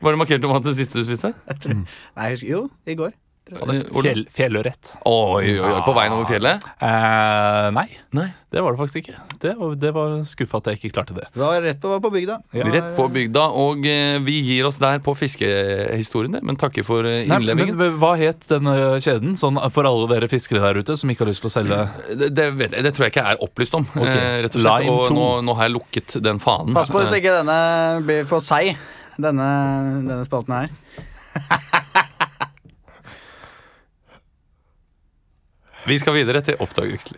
[0.00, 1.34] Var det markert tomat det siste du spiste?
[2.16, 3.10] Nei, jeg husker, jo, i går.
[3.50, 4.92] Fjell, fjellørret.
[5.08, 6.64] Oi, oi, oi, på veien over fjellet?
[6.80, 8.26] Eh, nei, Nei.
[8.54, 9.16] det var det faktisk ikke.
[9.42, 11.26] Det det var skuffa at jeg ikke klarte det.
[11.34, 12.36] Det var rett på, på bygda.
[12.56, 12.66] Ja.
[12.70, 17.28] Rett på bygda, og eh, vi gir oss der på fiskehistoriene, men takker for innlevingen.
[17.32, 17.76] Nei, innlevingen.
[17.80, 19.36] men Hva het denne kjeden?
[19.40, 21.80] Sånn For alle dere fiskere der ute som ikke har lyst til å selge
[22.14, 23.86] Det, det, vet det tror jeg ikke jeg er opplyst om.
[23.96, 24.16] okay.
[24.16, 26.74] eh, rett og slett Og nå, nå har jeg lukket den fanen.
[26.76, 27.58] Pass på hvis Eh, ikke denne
[28.06, 28.76] blir for seig,
[29.20, 29.48] denne,
[30.06, 30.70] denne spalten her.
[35.86, 37.16] Vi skal videre til Oppdag ukentlig.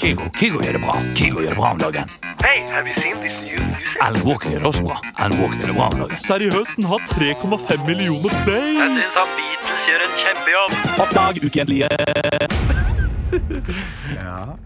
[0.00, 0.94] Kygo, Kygo gjør det bra.
[1.16, 2.10] Kygo gjør det bra om dagen.
[2.44, 3.96] Hey, have you seen this new music?
[4.00, 4.98] Alan Walker gjør det også bra.
[5.18, 6.16] Alan Walker gjør det bra om dagen.
[6.26, 8.72] Seriøst, den har 3,5 millioner play!
[8.82, 10.72] syns han Beatles gjør en kjempejobb.
[11.06, 11.88] Oppdag ukentlige.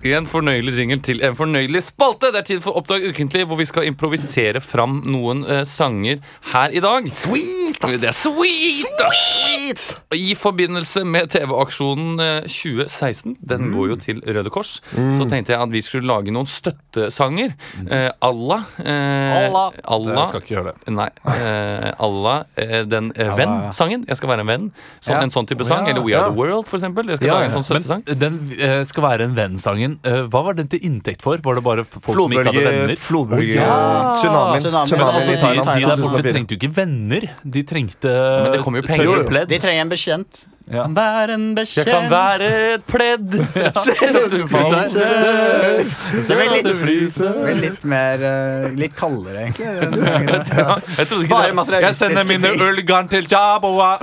[0.04, 2.30] En fornøyelig jingle til en fornøyelig spalte.
[2.34, 6.20] Det er tid for Oppdag ukentlig, hvor vi skal improvisere fram noen uh, sanger
[6.52, 7.08] her i dag.
[7.14, 7.80] Sweet!
[7.84, 8.00] ass.
[8.02, 9.04] Det er sweet!
[9.20, 9.84] Sweet!
[10.16, 15.60] I forbindelse med TV-aksjonen uh, 2016, den går jo til Røde Kors, så tenkte jeg
[15.62, 17.54] at vi skulle lage noen støttesanger.
[17.86, 18.64] Uh, Allah.
[18.80, 19.66] Eh, Allah.
[19.84, 20.18] Allah.
[20.20, 20.94] Jeg skal ikke gjøre det.
[20.96, 21.08] Nei.
[21.30, 24.04] Eh, Allah, eh, den eh, Venn-sangen.
[24.08, 24.66] Jeg skal være en venn.
[25.00, 25.22] Sånn, Ja.
[25.24, 25.86] En sånn type sang.
[25.86, 25.92] ja.
[25.94, 26.30] Eller We Are Ja.
[26.30, 27.08] The World, for eksempel.
[27.10, 28.02] Jeg skal Ja, lage en sånn støttesang.
[28.06, 28.49] Men den eh,
[28.88, 29.96] skal være en venn-sangen.
[30.06, 31.40] Eh, hva var den til inntekt for?
[31.44, 32.94] Var det bare folk som ikke hadde venner?
[33.00, 34.14] Flodbølge, oh, ja.
[34.20, 34.62] Tsunamien.
[34.64, 34.86] Tsunami.
[34.90, 37.28] Tsunamien Altså, De, de der borte trengte jo ikke venner.
[37.44, 39.04] De trengte Men det kom jo penger.
[39.10, 39.52] tørre pledd.
[39.52, 40.44] De trenger en bekjent.
[40.70, 40.84] Ja.
[40.94, 41.88] Vær en bekjent.
[41.88, 43.32] Jeg kan være et pledd.
[43.86, 45.88] Se at du fryser.
[46.28, 49.66] Det blir litt, det blir litt mer eh, Litt kaldere, egentlig.
[49.66, 50.78] Ja.
[51.00, 51.82] Jeg ikke Bare det.
[51.88, 53.96] Jeg sender mine ullgarn til Jaboa.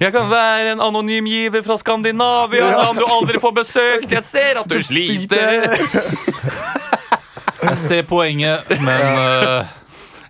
[0.00, 2.68] Jeg kan være en anonym giver fra Skandinavia.
[2.76, 4.10] Land du aldri får besøkt.
[4.12, 5.64] Jeg ser at du sliter.
[7.66, 9.64] Jeg ser poenget, men, uh,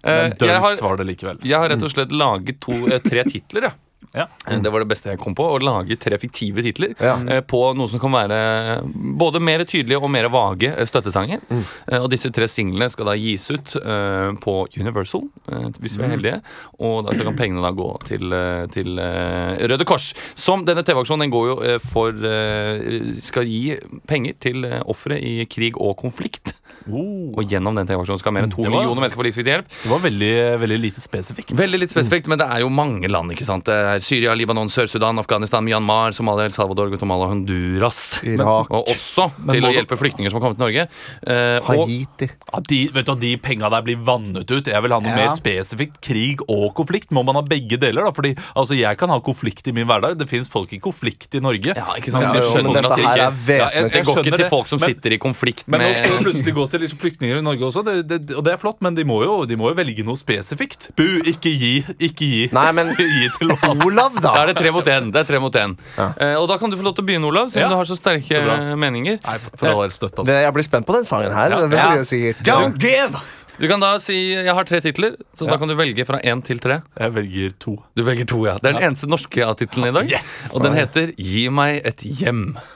[0.07, 1.39] Eh, men jeg, har, var det likevel.
[1.43, 3.71] jeg har rett og slett laget to, eh, tre titler.
[3.71, 3.73] Ja.
[4.17, 4.27] Ja.
[4.49, 5.45] Eh, Det var det beste jeg kom på.
[5.45, 7.17] Å lage tre fiktive titler Ja.
[7.29, 8.81] eh, på noe som kan være
[9.19, 11.41] både mer tydelige og mer vage eh, støttesanger.
[11.53, 16.05] Eh, Og disse tre singlene skal da gis ut eh, på Universal, eh, hvis vi
[16.05, 16.41] er heldige.
[16.81, 18.31] Og da så kan pengene da gå til,
[18.73, 20.15] til eh, Røde Kors.
[20.35, 23.77] Som denne TV-aksjonen den går jo eh, for eh, Skal gi
[24.09, 26.55] penger til eh, ofre i krig og konflikt.
[26.87, 29.69] Og gjennom den TV-aksjonen skal mer enn to var- millioner mennesker få livsviktig hjelp.
[29.83, 31.51] Det var veldig, veldig lite spesifikt.
[31.57, 33.31] Veldig litt spesifikt, men det er jo mange land.
[33.33, 33.65] ikke sant?
[33.65, 38.21] Det er Syria, Libanon, Sør-Sudan, Afghanistan, Myanmar, Somalia, El Salvador, Guatemala, Honduras.
[38.25, 38.71] Irak.
[38.71, 40.89] Og også Men til å hjelpe flyktninger som har kommet til Norge.
[41.27, 42.29] Eh, Haiti.
[42.55, 44.65] Og, de, vet du, de penga der blir vannet ut.
[44.67, 45.17] Jeg vil ha noe Ja.
[45.17, 46.01] mer spesifikt.
[46.01, 47.11] Krig og konflikt.
[47.11, 48.05] Må man ha begge deler?
[48.05, 48.11] da?
[48.13, 50.19] Fordi altså, Jeg kan ha konflikt i min hverdag.
[50.19, 51.75] Det fins folk i konflikt i Norge.
[51.75, 52.23] ja, ikke sant?
[52.23, 53.59] Ja, jo, skjønner men dette her er væpnet.
[53.59, 55.97] Ja, jeg, jeg går ikke til folk som men- sitter i konflikt Men nå med
[55.97, 58.61] skal det plutselig gå til liksom flyktninger i Norge også, det, det, og det er
[58.63, 60.91] flott, men de må, jo, de må jo velge noe spesifikt.
[60.99, 61.73] Bu, ikke gi,
[62.09, 62.43] ikke gi.
[62.57, 63.55] Nei, men gi til.
[63.87, 64.29] Olav, da.
[64.29, 65.11] Da er det tre mot én.
[65.15, 65.77] Det er tre mot én.
[65.97, 67.73] Eh, og da kan du få lov til å begynne, Olav, siden Ja.
[67.73, 69.19] du har så sterke Så meninger.
[69.25, 70.29] Nei, for all støtt, altså.
[70.31, 71.57] Det, jeg blir spent på den sangen her.
[71.57, 71.89] Ja.
[71.97, 72.33] Ja.
[72.47, 73.25] Don't give!
[73.57, 76.43] Du kan da si Jeg har tre titler, så da kan du velge fra én
[76.45, 76.83] til tre.
[77.01, 77.79] Jeg velger to.
[77.97, 78.59] Du velger to, ja.
[78.61, 80.11] Det er den eneste norske av titlene i dag.
[80.13, 80.51] Yes!
[80.53, 82.51] Og den heter Gi meg et hjem.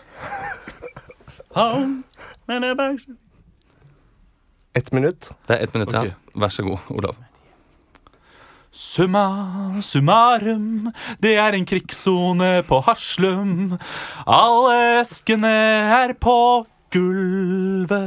[4.74, 5.32] Ett minutt.
[5.46, 6.04] Det er ett minutt, ja.
[6.34, 7.16] Vær så god, Olav.
[8.70, 13.78] Summa summarum, det er en krigssone på Haslum.
[14.30, 15.50] Alle eskene
[15.96, 17.98] er på gulvet.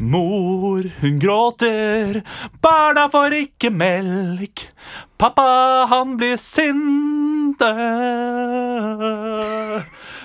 [0.00, 2.22] Mor, hun gråter,
[2.64, 4.64] barna får ikke melk.
[5.20, 7.68] Pappa, han blir sinte.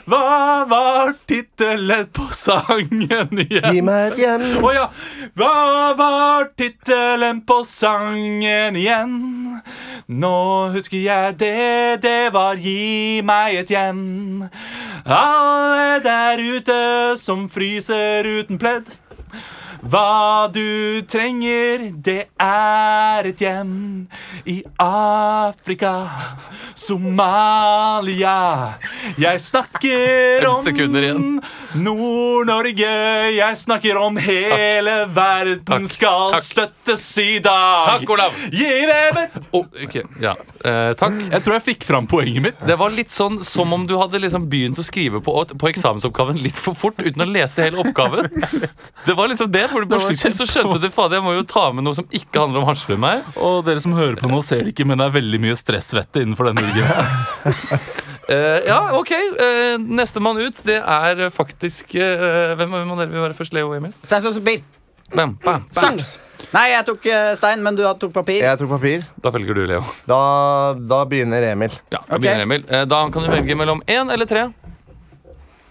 [0.03, 3.69] Hva var tittelen på sangen igjen?
[3.71, 4.43] Gi meg et hjem.
[4.59, 4.87] Å ja!
[5.39, 9.13] Hva var tittelen på sangen igjen?
[10.11, 10.33] Nå
[10.73, 14.03] husker jeg det, det var Gi meg et hjem.
[15.07, 16.81] Alle der ute
[17.19, 18.91] som fryser uten pledd.
[19.83, 23.73] Hva du trenger, det er et hjem
[24.47, 25.91] i Afrika.
[26.73, 28.35] Somalia.
[29.19, 30.63] Jeg snakker om.
[31.83, 32.93] Nord-Norge.
[33.35, 35.89] Jeg snakker om hele verden Takk.
[35.91, 36.47] skal Takk.
[36.47, 37.91] støttes i dag.
[37.91, 38.39] Takk, Olav.
[38.53, 40.01] Gi dem et Oh, okay.
[40.23, 40.33] ja.
[40.65, 41.19] eh, takk.
[41.29, 42.63] Jeg tror jeg fikk fram poenget mitt.
[42.65, 46.39] Det var litt sånn som om du hadde liksom begynt å skrive på, på eksamensoppgaven
[46.41, 48.31] litt for fort uten å lese hele oppgaven.
[49.05, 51.65] Det var liksom det, for På slutten så skjønte du fader, jeg må jo ta
[51.75, 53.23] med noe som ikke handler om Hasslum her.
[53.35, 56.23] Og dere som hører på nå, ser det ikke, men det er veldig mye stressvette
[56.23, 57.81] innenfor denne urgensen.
[58.29, 59.15] uh, ja, ok.
[59.39, 63.57] Uh, Nestemann ut, det er faktisk uh, Hvem av dere vil være først?
[63.57, 63.93] Leo og Emil?
[64.01, 64.63] Saks og papir.
[65.13, 65.97] Bam, bam, bam.
[66.53, 68.41] Nei, jeg tok eh, stein, men du tok papir.
[68.41, 69.05] Jeg tok papir.
[69.21, 69.83] Da velger du, Leo.
[70.09, 70.19] Da,
[70.77, 71.73] da begynner Emil.
[71.89, 72.21] Ja, da okay.
[72.21, 72.65] begynner Emil.
[72.69, 74.47] Eh, da kan du velge mellom én eller tre.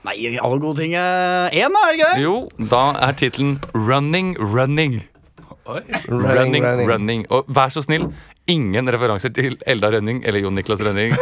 [0.03, 2.23] Nei, alle gode ting er én, er det ikke det?
[2.25, 2.37] Jo,
[2.73, 5.03] da er tittelen Running, Running.
[5.63, 7.21] Running, running, running.
[7.31, 8.09] Og vær så snill,
[8.51, 11.15] ingen referanser til Elda Rønning eller Jon Niklas Rønning.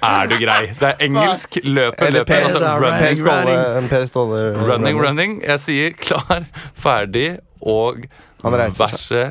[0.00, 0.70] Er du grei?
[0.80, 1.58] Det er engelsk.
[1.64, 2.34] Løpet, løpet.
[2.48, 5.36] Altså, running, running, running, running.
[5.44, 8.08] Jeg sier klar, ferdig og
[8.40, 9.26] vær så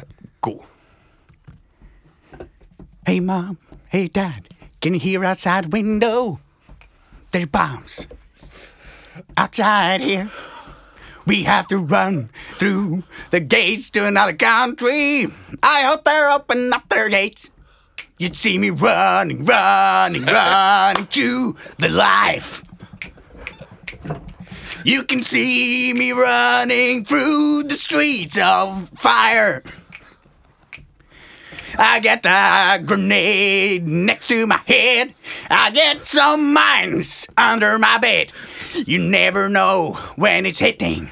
[0.45, 0.61] god.
[3.07, 3.57] Hey mom,
[3.89, 6.37] hey dad, can you hear outside window?
[7.31, 8.05] There's bombs
[9.35, 10.31] outside here.
[11.25, 15.27] We have to run through the gates to another country.
[15.61, 17.51] I hope they're open up their gates.
[18.17, 22.63] You'd see me running, running, running to the life.
[24.83, 29.63] You can see me running through the streets of fire.
[31.77, 35.13] I get a grenade next to my head.
[35.49, 38.33] I get some mines under my bed.
[38.73, 41.09] You never know when it's hitting.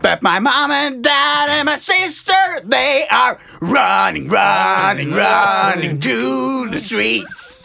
[0.00, 2.32] But my mom and dad and my sister,
[2.64, 7.58] they are running, running, running to the streets.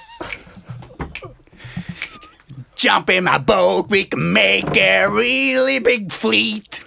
[2.76, 6.84] Jump in my boat, we can make a really big fleet.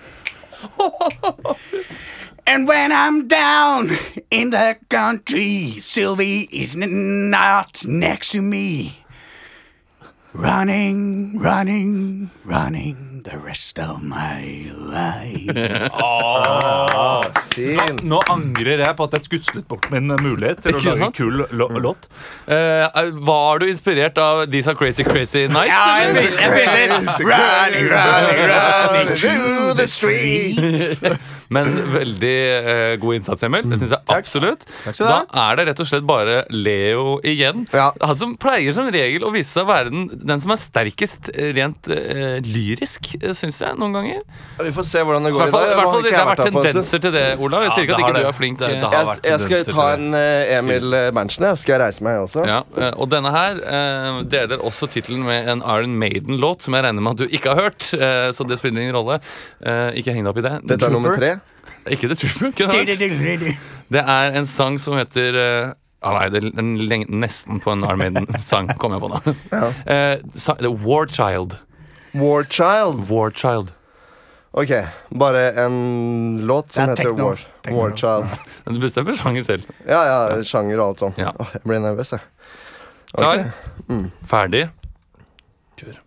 [2.47, 3.91] And when I'm down
[4.31, 9.01] in the country, Sylvie is n- not next to me.
[10.35, 15.93] Running, running, running the rest of my life.
[17.55, 17.99] Fin.
[18.03, 21.15] Nå angrer jeg på at jeg skuslet bort min mulighet til å Ikke lage en
[21.15, 22.09] kul lo låt.
[22.51, 22.99] Eh,
[23.31, 25.71] var du inspirert av These Are Crazy Crazy Nights?
[25.71, 27.07] Ja, jeg begynner.
[27.31, 31.05] Running, running, running to the streets.
[31.53, 32.35] Men veldig
[32.73, 33.63] eh, god innsats, Emil.
[33.69, 34.65] Det synes jeg absolutt.
[34.99, 37.67] Da er det rett og slett bare Leo igjen.
[37.75, 37.91] Ja.
[38.01, 41.31] Han som pleier som regel å vise seg å være den, den som er sterkest
[41.35, 44.23] eh, rent eh, lyrisk, uh, syns jeg, noen ganger.
[44.65, 45.81] Vi får se hvordan det går Hvertfall, i dag.
[45.81, 47.67] Hvertfall, det har vært tendenser til det, Olav.
[47.67, 48.59] Jeg sier ikke at ikke du er flink.
[48.59, 51.47] Det- det eh, Jeg, jeg skal ta en eh, Emil eh, Berntsen.
[51.51, 52.45] Jeg skal reise meg også.
[52.49, 56.87] Ja, eh, og denne her eh, deler også tittelen med en Iron Maiden-låt som jeg
[56.87, 57.91] regner med at du ikke har hørt.
[57.99, 59.21] eh, så det spiller ingen rolle.
[59.65, 60.55] Eh, ikke heng deg opp i det.
[60.75, 61.34] Dette er nummer tre.
[61.91, 62.53] Ikke The Trooper.
[62.57, 63.71] kunne det vært.
[63.93, 67.75] Det er en sang som heter uh, ah, Nei, det er en leng- nesten på
[67.75, 69.21] en Iron Maiden-sang, kom jeg på nå.
[69.53, 69.71] Ja.
[70.65, 71.59] Uh, War Child.
[72.15, 73.09] War Child.
[73.11, 73.75] War Child.
[74.57, 74.71] Ok,
[75.11, 77.25] bare en låt som er heter techno.
[77.25, 77.79] War, Techno.
[77.81, 78.27] War Child.
[78.65, 79.67] Du bestemmer sjanger selv.
[79.89, 81.19] Ja, ja, sjanger og alt sånt.
[81.19, 81.33] Ja.
[81.43, 82.23] Åh, jeg blir nervøs, jeg.
[83.15, 83.43] Klar?
[83.89, 84.07] mm.
[84.31, 84.69] Ferdig?
[85.81, 85.99] Kjør.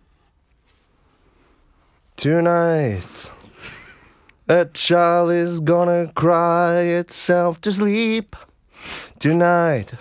[2.16, 3.28] Tonight,
[4.48, 8.34] a child is gonna cry itself to sleep.
[9.18, 9.92] Tonight,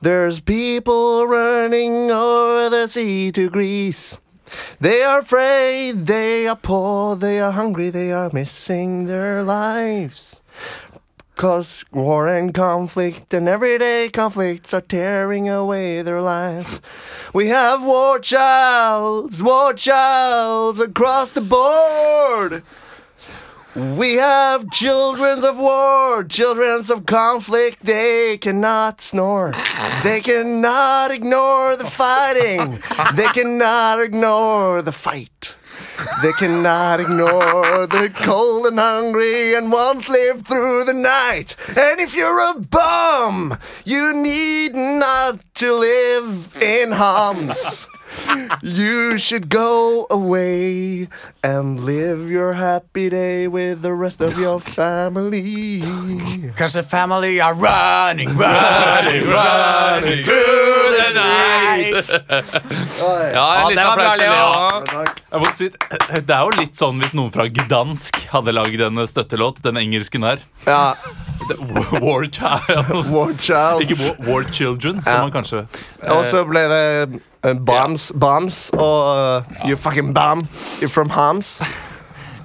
[0.00, 4.18] there's people running over the sea to Greece.
[4.78, 10.42] They are afraid, they are poor, they are hungry, they are missing their lives.
[11.34, 16.82] Cause war and conflict and everyday conflicts are tearing away their lives.
[17.32, 22.62] We have war childs, war childs across the board.
[23.74, 27.82] We have children of war, children of conflict.
[27.84, 29.54] They cannot snore.
[30.04, 32.78] They cannot ignore the fighting.
[33.14, 35.56] They cannot ignore the fight.
[36.22, 41.56] They cannot ignore they're cold and hungry and won't live through the night.
[41.68, 43.56] And if you're a bum,
[43.86, 47.88] you need not to live in hums.
[48.62, 51.08] You should go away
[51.42, 55.80] and live your happy day with the rest of your family.
[56.56, 62.06] Cause the family are running, running, running through the night.
[63.34, 64.36] Ja, en det liten var bra, applaus til Leo.
[64.92, 65.04] Leo.
[65.32, 65.68] Jeg må si,
[66.28, 70.22] det er jo litt sånn hvis noen fra Gdansk hadde lagd en støttelåt, den engelsken
[70.28, 70.42] her.
[70.68, 70.94] Ja,
[72.02, 73.08] War Child.
[73.10, 73.82] War Child.
[73.86, 75.20] Ikke War, war Children, som Ja.
[75.24, 75.64] man kanskje
[76.08, 80.48] Og så ble det Bombs, bombs or eh, You fucking bomb.
[80.80, 81.60] You're from Hams.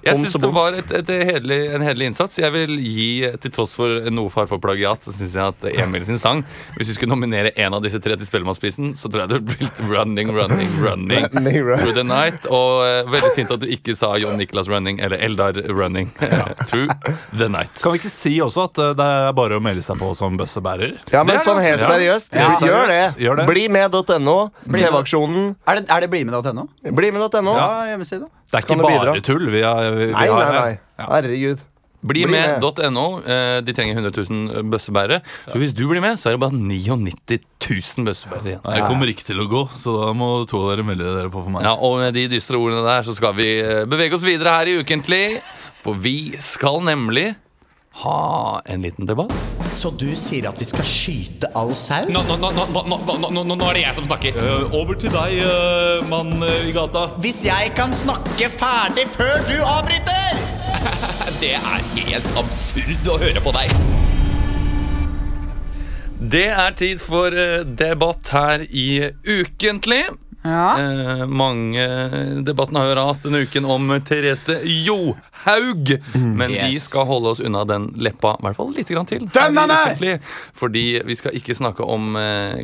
[0.08, 2.38] Jeg syns det var et, et hederlig, en hederlig innsats.
[2.41, 3.10] Jeg vil gi,
[3.43, 6.43] til tross for noe far for plagiat, så syns jeg at Emil sin sang
[6.78, 9.58] Hvis vi skulle nominere en av disse tre til Spellemannsprisen, så tror jeg det ville
[9.58, 11.28] blitt Running, Running, Running.
[11.82, 12.48] Through the Night.
[12.52, 16.12] Og uh, veldig fint at du ikke sa John Nicholas Running eller Eldar Running
[16.70, 16.91] Through
[17.38, 17.82] the Night.
[17.84, 20.38] Kan vi ikke si også at uh, det er bare å melde seg på som
[20.39, 20.98] bøssebærer?
[21.13, 21.67] Ja, men sånn det.
[21.70, 21.91] helt Ja.
[21.93, 22.34] seriøst.
[22.38, 22.50] Ja.
[22.67, 23.04] Gjør det.
[23.22, 23.48] Gjør det.
[23.50, 24.38] Bli med.no.
[24.65, 24.82] med.
[24.82, 25.54] TV-aksjonen.
[25.67, 26.67] Er det, er det blimed.no?
[26.98, 27.54] Bli med.no.
[27.58, 28.28] Ja, hjemmeside.
[28.48, 29.13] Det er ikke bare bidra?
[29.28, 29.50] tull.
[29.52, 30.77] Vi har, vi, Nei, har, nei, nei.
[31.01, 31.10] Ja.
[31.15, 31.65] Herregud.
[32.07, 32.62] Bli Bli med.
[32.62, 33.05] med.no.
[33.25, 35.17] eh, De trenger 100 000 bøssebærere.
[35.49, 38.62] Så hvis du blir med, så er det bare 99 000 bøssebærere igjen.
[38.77, 41.41] Jeg kommer ikke til å gå, så da må to av dere melde dere på
[41.41, 41.65] for meg.
[41.65, 44.69] Ja, og med de dystre ordene der så skal vi eh, bevege oss videre her
[44.71, 45.23] i Ukentlig.
[45.81, 47.31] For vi skal nemlig
[48.03, 49.33] ha en liten debatt.
[49.71, 52.05] Så du sier at vi skal skyte all sau?
[52.13, 54.38] Nå, nå, nå, nå, nå, nå, nå, nå er det jeg som snakker.
[54.38, 57.07] Eh, over til deg, eh, mann eh, i gata.
[57.23, 60.43] Hvis jeg kan snakke ferdig før du avbryter!
[61.41, 63.73] det er helt absurd å høre på deg.
[66.17, 67.33] Det er tid for
[67.81, 68.88] debatt her i
[69.25, 70.05] Ukentlig.
[70.47, 70.79] Ja.
[70.79, 71.88] Eh, mange
[72.41, 75.17] Debatten har jo rast denne uken om Therese Johaug.
[76.13, 79.27] Men vi skal holde oss unna den leppa i hvert fall litt grann til.
[80.57, 82.63] Fordi vi skal ikke snakke om eh,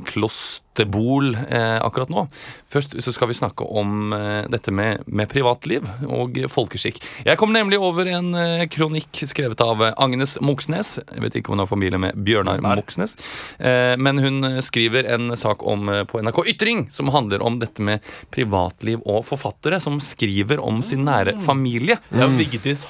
[0.73, 2.27] klosterbol eh, akkurat nå.
[2.69, 6.99] Først så skal vi snakke om eh, dette med, med privatliv og folkeskikk.
[7.25, 10.99] Jeg kom nemlig over en eh, kronikk skrevet av Agnes Moxnes.
[11.11, 13.15] Jeg vet ikke om hun har familie med Bjørnar Moxnes.
[13.59, 17.81] Eh, men hun skriver en sak om, eh, på NRK Ytring som handler om dette
[17.81, 18.01] med
[18.33, 21.99] privatliv og forfattere som skriver om sin nære familie.
[22.09, 22.85] Det er Vigdis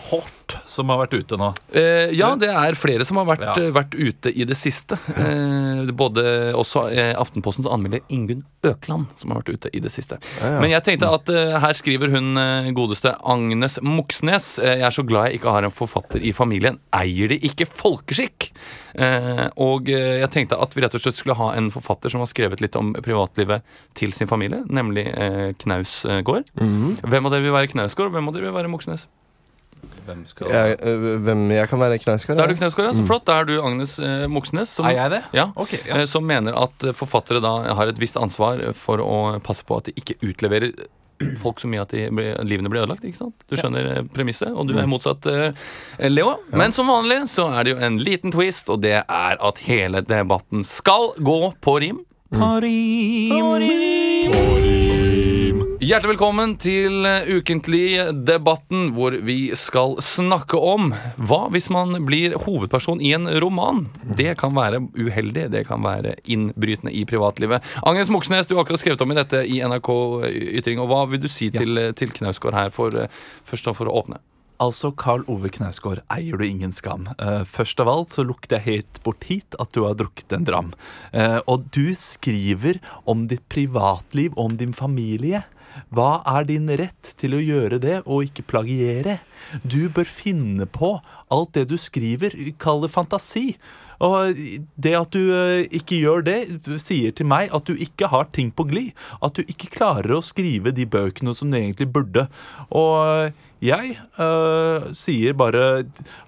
[0.69, 1.49] Som har vært ute nå.
[1.73, 3.53] Eh, ja, det er flere som har vært, Ja.
[3.61, 4.97] eh, vært ute i det siste.
[5.17, 10.17] Eh, både også eh, Aftenpostens anmelder Ingunn Økland som har vært ute i det siste.
[10.41, 15.03] Men jeg tenkte at eh, her skriver hun eh, godeste Agnes Moxnes Jeg er så
[15.05, 16.79] glad jeg ikke har en forfatter i familien.
[16.95, 18.51] Eier de ikke folkeskikk?
[18.95, 22.29] Eh, og jeg tenkte at vi rett og slett skulle ha en forfatter som har
[22.29, 23.63] skrevet litt om privatlivet
[23.97, 26.51] til sin familie, nemlig eh, Knausgård.
[26.55, 29.07] Hvem av dere vil være Knausgård, og hvem av dere vil være Moxnes?
[30.07, 32.37] Hvem skal Jeg, øh, hvem jeg kan være knauskår?
[32.39, 32.95] Da er du knauskår, ja.
[32.97, 33.25] Så flott.
[33.29, 34.73] Da er du Agnes eh, Moxnes.
[34.77, 35.21] Som, Er jeg det?
[35.35, 35.49] Ja.
[35.55, 36.01] okay, ja.
[36.01, 39.79] eh, Som mener at eh, forfattere da har et visst ansvar for å passe på
[39.79, 40.73] at de ikke utleverer
[41.39, 42.07] folk så mye at de
[42.43, 43.03] livene blir ødelagt.
[43.07, 43.35] ikke sant?
[43.47, 44.01] Du skjønner ja.
[44.11, 45.67] premisset, og du er motsatt eh,
[46.09, 46.35] Leo.
[46.51, 50.03] Men som vanlig så er det jo en liten twist, og det er at hele
[50.03, 52.01] debatten skal gå på rim
[52.33, 53.29] på rim.
[53.29, 55.02] På rim.
[55.83, 63.01] Hjertelig velkommen til eh, Ukentlig-debatten, hvor vi skal snakke om hva hvis man blir hovedperson
[63.03, 63.81] i en roman.
[64.15, 67.65] Det kan være uheldig, det kan være innbrytende i privatlivet.
[67.83, 69.89] Agnes Moxnes, du har akkurat skrevet om i dette i NRK
[70.61, 70.79] Ytring.
[70.79, 74.23] og Hva vil du si til, til Knausgård her, for, eh, først for å åpne?
[74.63, 77.09] Altså, Karl Ove Knausgård, eier du ingen skam.
[77.17, 80.45] Uh, først av alt så lukter jeg helt bort hit at du har drukket en
[80.47, 80.69] dram.
[81.11, 85.43] Uh, og du skriver om ditt privatliv, om din familie.
[85.93, 89.19] Hva er din rett til å gjøre det og ikke plagiere?
[89.61, 90.95] Du bør finne på
[91.33, 93.53] alt det du skriver, kall det fantasi.
[94.03, 94.41] Og
[94.75, 96.39] det at du eh, ikke gjør det,
[96.81, 98.91] sier til meg at du ikke har ting på glid.
[99.23, 102.27] At du ikke klarer å skrive de bøkene som du egentlig burde.
[102.75, 103.31] Og
[103.63, 105.67] jeg eh, sier bare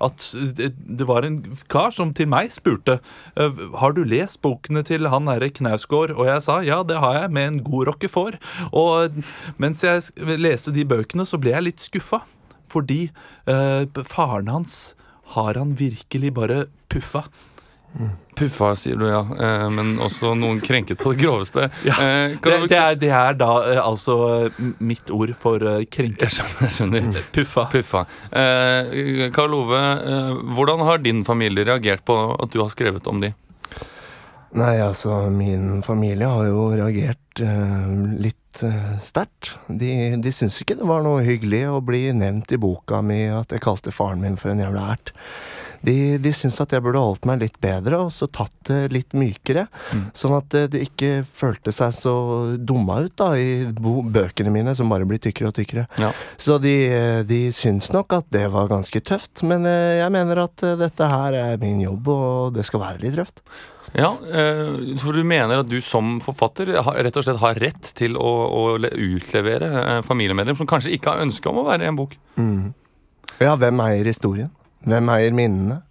[0.03, 2.99] at det var en kar som til meg spurte
[3.35, 6.15] eh, Har du lest bokene til han herre Knausgård.
[6.15, 8.39] Og jeg sa ja, det har jeg, med en god rockefår.
[8.71, 9.19] Og
[9.61, 12.23] mens jeg leste de bøkene, så ble jeg litt skuffa.
[12.71, 13.09] Fordi
[13.51, 14.95] eh, faren hans
[15.35, 17.25] har han virkelig bare puffa.
[18.35, 19.21] Puffa, sier du, ja.
[19.23, 21.69] Eh, men også noen krenket på det groveste.
[21.95, 24.17] Eh, kan Det, det, er, det er da eh, altså
[24.83, 26.25] mitt ord for krenket.
[26.25, 26.67] Jeg skjønner.
[26.67, 27.23] Jeg skjønner.
[27.37, 27.65] Puffa.
[27.71, 28.03] Puffa.
[28.35, 33.23] Eh, Karl Ove, eh, hvordan har din familie reagert på at du har skrevet om
[33.23, 33.31] de?
[34.55, 37.87] Nei, altså, min familie har jo reagert eh,
[38.23, 39.57] litt uh, sterkt.
[39.67, 43.51] De, de syns ikke det var noe hyggelig å bli nevnt i boka mi at
[43.51, 45.11] jeg kalte faren min for en jævla ert.
[45.85, 49.13] De, de syns at jeg burde holdt meg litt bedre og så tatt det litt
[49.17, 49.67] mykere.
[50.17, 52.15] Sånn at det ikke følte seg så
[52.57, 55.85] dumma ut da i bøkene mine, som bare blir tykkere og tykkere.
[56.01, 56.09] Ja.
[56.41, 60.45] Så de, eh, de syns nok at det var ganske tøft, men eh, jeg mener
[60.47, 63.43] at eh, dette her er min jobb, og det skal være litt røft.
[63.95, 68.17] Ja, eh, For du mener at du som forfatter rett og slett har rett til
[68.19, 72.17] å, å utlevere familiemedlem som kanskje ikke har ønske om å være i en bok?
[73.39, 74.51] Ja, hvem eier historien?
[74.85, 75.81] Hvem eier minnene?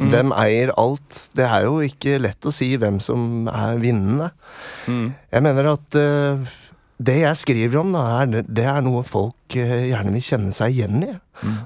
[0.00, 1.28] Hvem eier alt?
[1.36, 4.30] Det er jo ikke lett å si hvem som er vinnende.
[4.88, 6.54] Jeg mener at eh,
[7.00, 10.76] det jeg skriver om, da, er, det er noe folk eh, gjerne vil kjenne seg
[10.76, 11.12] igjen i.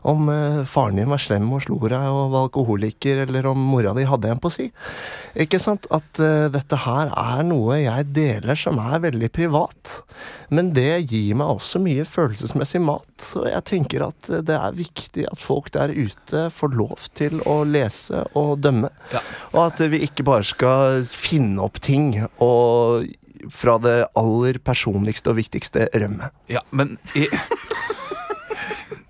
[0.06, 3.94] Om eh, faren din var slem og slo deg og var alkoholiker, eller om mora
[3.96, 4.68] di hadde en på si.
[5.34, 5.88] Ikke sant?
[5.94, 9.96] At uh, dette her er noe jeg deler som er veldig privat.
[10.54, 13.26] Men det gir meg også mye følelsesmessig mat.
[13.40, 17.62] Og jeg tenker at det er viktig at folk der ute får lov til å
[17.66, 18.92] lese og dømme.
[19.56, 23.10] Og at vi ikke bare skal finne opp ting og
[23.52, 26.30] fra det aller personligste og viktigste rømme.
[26.52, 26.96] Ja, men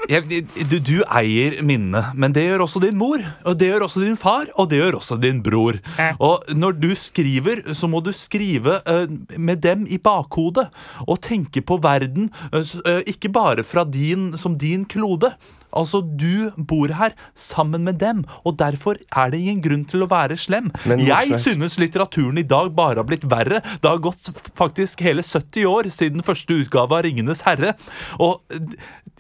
[0.09, 3.23] jeg, jeg, du, du eier minnet, men det gjør også din mor.
[3.49, 5.79] Og det gjør også din far, og det gjør også din bror.
[6.18, 9.05] Og når du skriver, så må du skrive uh,
[9.38, 10.68] med dem i bakhodet.
[11.07, 15.33] Og tenke på verden uh, ikke bare fra din, som din klode.
[15.74, 20.10] Altså, Du bor her sammen med dem, og derfor er det ingen grunn til å
[20.10, 20.70] være slem.
[20.88, 23.62] Men jeg synes litteraturen i dag bare har blitt verre.
[23.82, 27.74] Det har gått faktisk hele 70 år siden første utgave av Ringenes herre.
[28.22, 28.42] Og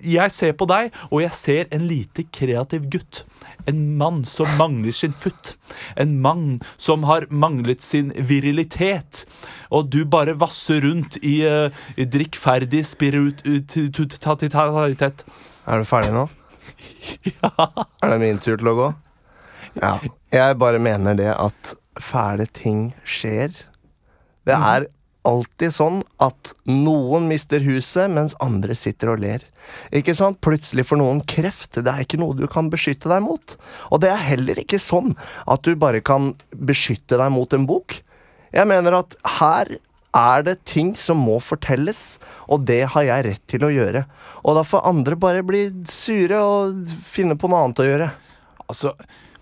[0.04, 3.24] jeg ser på deg, og jeg ser en lite kreativ gutt.
[3.70, 5.54] En mann som mangler sin futt.
[5.96, 9.24] En mann som har manglet sin virilitet.
[9.70, 15.24] Og du bare vasser rundt i, uh, i drikkferdig spiritualitet.
[15.64, 16.28] Er du ferdig nå?
[18.02, 18.90] Er det min tur til å gå?
[19.80, 19.96] Ja.
[20.34, 23.54] Jeg bare mener det at fæle ting skjer.
[24.44, 24.86] Det er
[25.24, 29.44] alltid sånn at noen mister huset, mens andre sitter og ler.
[29.94, 30.40] Ikke sant?
[30.44, 31.80] Plutselig får noen kreft.
[31.80, 33.56] Det er ikke noe du kan beskytte deg mot.
[33.90, 35.14] Og det er heller ikke sånn
[35.50, 37.96] at du bare kan beskytte deg mot en bok.
[38.54, 39.72] Jeg mener at her
[40.14, 44.04] er det ting som må fortelles, og det har jeg rett til å gjøre.
[44.44, 48.08] Og da får andre bare bli sure og finne på noe annet å gjøre.
[48.68, 48.94] Altså,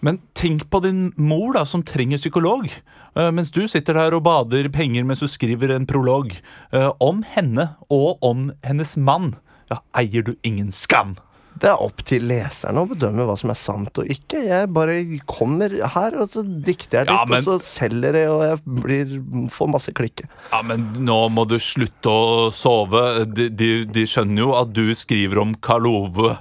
[0.02, 2.66] men tenk på din mor da, som trenger psykolog.
[3.12, 6.32] Uh, mens du sitter der og bader penger mens du skriver en prolog.
[6.72, 9.34] uh, om henne og om hennes mann.
[9.70, 11.16] Ja, eier du ingen skam?
[11.62, 14.40] Det er opp til leserne å bedømme hva som er sant og ikke.
[14.48, 14.96] Jeg bare
[15.30, 18.58] kommer her, og så dikter jeg litt, Ja, men- og så selger jeg, og jeg
[18.82, 19.12] blir,
[19.54, 20.26] får masse klikke.
[20.50, 23.04] Ja, men nå må du slutte å sove.
[23.30, 26.34] De, de, de skjønner jo at du skriver om Karl Ove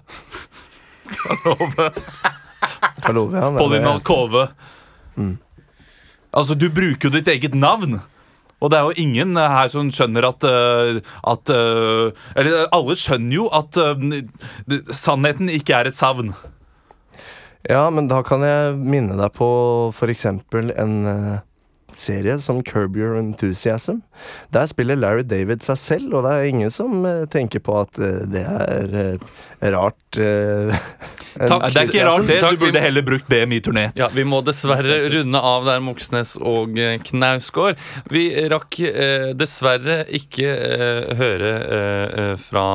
[1.12, 4.43] Karl Ove Jeg lover, ja, på din alkove.
[5.17, 5.38] Mm.
[6.34, 7.99] Altså, du bruker jo ditt eget navn.
[8.62, 12.97] Og det er jo ingen eh, her som skjønner at, eh, at eh, Eller alle
[13.00, 13.78] skjønner jo at
[14.95, 16.34] sannheten ikke er et savn.
[17.69, 19.47] Ja, men da kan jeg minne deg på
[20.10, 21.41] eksempel en
[21.93, 24.00] serie som Curb Your Enthusiasm.
[24.50, 28.00] Der spiller Larry David seg selv, og det er ingen som tenker på at
[28.34, 29.21] det er
[29.62, 30.17] rart.
[30.17, 30.74] eh,
[31.32, 31.63] Takk.
[31.71, 32.38] Det er ikke rart, det.
[32.43, 33.86] Du burde heller brukt BMI-turné.
[33.95, 37.80] Ja, Vi må dessverre runde av der, Moxnes og eh, Knausgård.
[38.12, 42.65] Vi rakk eh, dessverre ikke eh, høre eh, eh, fra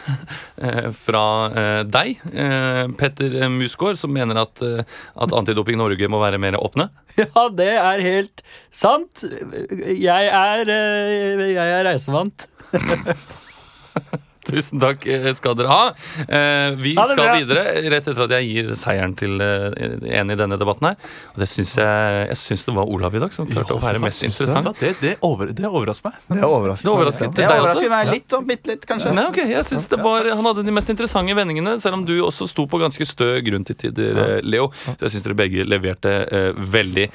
[0.60, 4.84] eh, Fra eh, deg, eh, Petter Musgaard, som mener at, eh,
[5.16, 6.90] at Antidoping Norge må være mer åpne.
[7.20, 8.40] Ja, det er helt
[8.72, 9.24] sant.
[9.26, 12.46] Jeg er, eh, jeg er reisevant.
[14.48, 15.82] Tusen takk eh, skal dere ha.
[16.24, 17.34] Eh, vi Ha skal bra.
[17.40, 21.10] videre rett etter at jeg gir seieren til eh, en i denne debatten her.
[21.34, 24.00] Og det syns jeg Jeg syns det var Olav i dag som klarte å være
[24.02, 24.70] mest interessant.
[24.80, 26.20] Det, det, over, det overrasker meg.
[26.30, 29.12] Det er overrasker, Det overrasker meg litt, og bitte litt, kanskje.
[29.16, 32.14] Nei, okay, jeg synes det var, Han hadde de mest interessante vendingene, selv om du
[32.24, 34.70] også sto på ganske stø grunn til tider, Leo.
[34.86, 37.08] Så jeg syns dere begge leverte eh, veldig,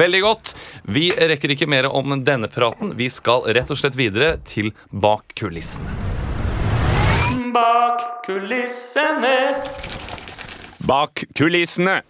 [0.00, 0.54] veldig godt.
[0.92, 2.96] Vi rekker ikke mer om denne praten.
[2.98, 6.21] Vi skal rett og slett videre til Bak kulissene.
[7.54, 9.64] Bak kulissene.
[10.80, 12.02] Bak kulissene.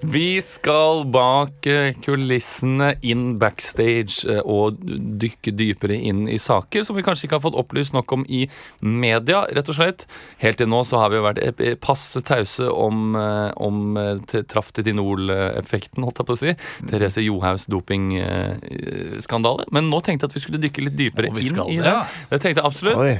[0.00, 4.76] Vi skal bak eh, kulissene, inn backstage eh, og
[5.22, 8.42] dykke dypere inn i saker som vi kanskje ikke har fått opplyst nok om i
[8.84, 10.04] media, rett og slett.
[10.42, 13.96] Helt til nå så har vi jo vært eh, passe tause om, om
[14.28, 16.54] te- Traftetinol-effekten, holdt jeg på å si.
[16.92, 19.64] Therese Johaugs dopingskandale.
[19.74, 21.96] Men nå tenkte jeg at vi skulle dykke litt dypere inn i det,
[22.30, 22.40] det.
[22.44, 23.00] Tenkte jeg absolutt.
[23.00, 23.16] Oi.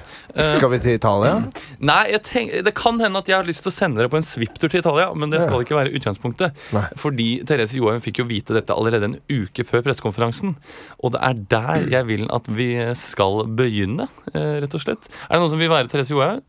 [0.58, 1.40] Skal vi til Italia?
[1.80, 4.26] Nei, tenk, Det kan hende at jeg har lyst til å sende dere på en
[4.28, 6.52] svipptur til Italia, men det skal ikke være utgangspunktet.
[6.74, 6.86] Nei.
[6.98, 10.56] Fordi Therese Johaug fikk jo vite dette allerede en uke før pressekonferansen.
[11.02, 15.10] Og det er der jeg vil at vi skal begynne, eh, rett og slett.
[15.28, 16.42] Er det noen som vil være Therese Johaug?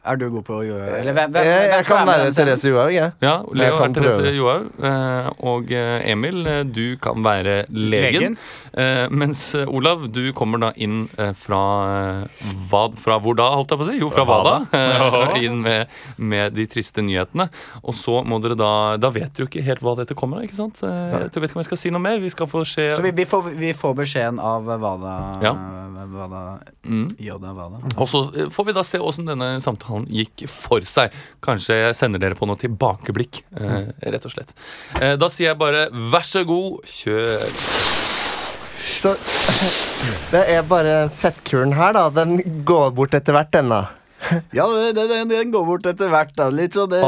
[0.00, 2.30] Er du god på å gjøre Eller hvem, hvem, Jeg, jeg kan være?
[2.32, 3.10] Therese Johaug, jeg.
[3.20, 4.30] Ja, Leo Jeg er Therese.
[4.32, 4.70] Johaug.
[4.80, 8.14] eh, Og eh, Emil, eh, du kan være legen.
[8.16, 8.36] Legen.
[8.72, 11.02] Eh, Mens Olav, du kommer da inn
[11.36, 11.60] fra
[12.70, 13.98] hva, Fra hvor da, holdt jeg på å si?
[14.00, 14.54] Jo, fra Vada.
[14.72, 15.36] da?
[15.44, 17.50] Inn med, med de triste nyhetene.
[17.84, 20.48] Og så må dere da Da vet dere jo ikke helt hva dette kommer av,
[20.48, 20.80] ikke sant?
[20.80, 22.16] Jeg vet ikke om jeg skal si noe mer.
[22.24, 25.54] Vi skal få se Så vi, vi, får, vi får beskjeden av Vada Ja.
[26.10, 26.46] Vada
[26.80, 27.10] Mm.
[27.20, 27.78] Joda, hva da.
[28.00, 31.12] Og så får vi da se åssen denne samtalen gikk for seg.
[31.44, 34.54] Kanskje jeg sender dere på noe tilbakeblikk, eh, rett og slett.
[35.00, 37.46] Eh, da sier jeg bare vær så god, kjør.
[39.00, 39.14] Så
[40.32, 42.08] det er bare fettkuren her, da.
[42.22, 42.38] Den
[42.68, 43.82] går bort etter hvert, den da.
[44.52, 46.34] Ja, det- det- den, den går bort etter hvert.
[46.36, 47.00] da Litt så det,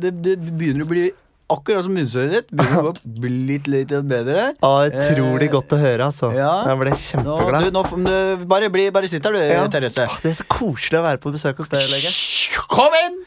[0.00, 1.08] det, det begynner å bli
[1.54, 2.48] akkurat som munnsåret ditt.
[2.54, 2.92] Begynner å gå
[3.24, 4.50] bli litt, litt bedre.
[4.64, 6.30] Ah, utrolig Eh, godt å høre, altså.
[6.36, 6.52] ja.
[6.70, 7.68] Jeg ble Nå, du, kjempeglad.
[7.76, 9.66] nå, du, bare, bli, bare sitt her, du, Ja.
[9.72, 10.06] Therese.
[10.08, 12.12] Ah, det er så koselig å være på besøk hos deg, lege.
[12.70, 13.20] Kom inn!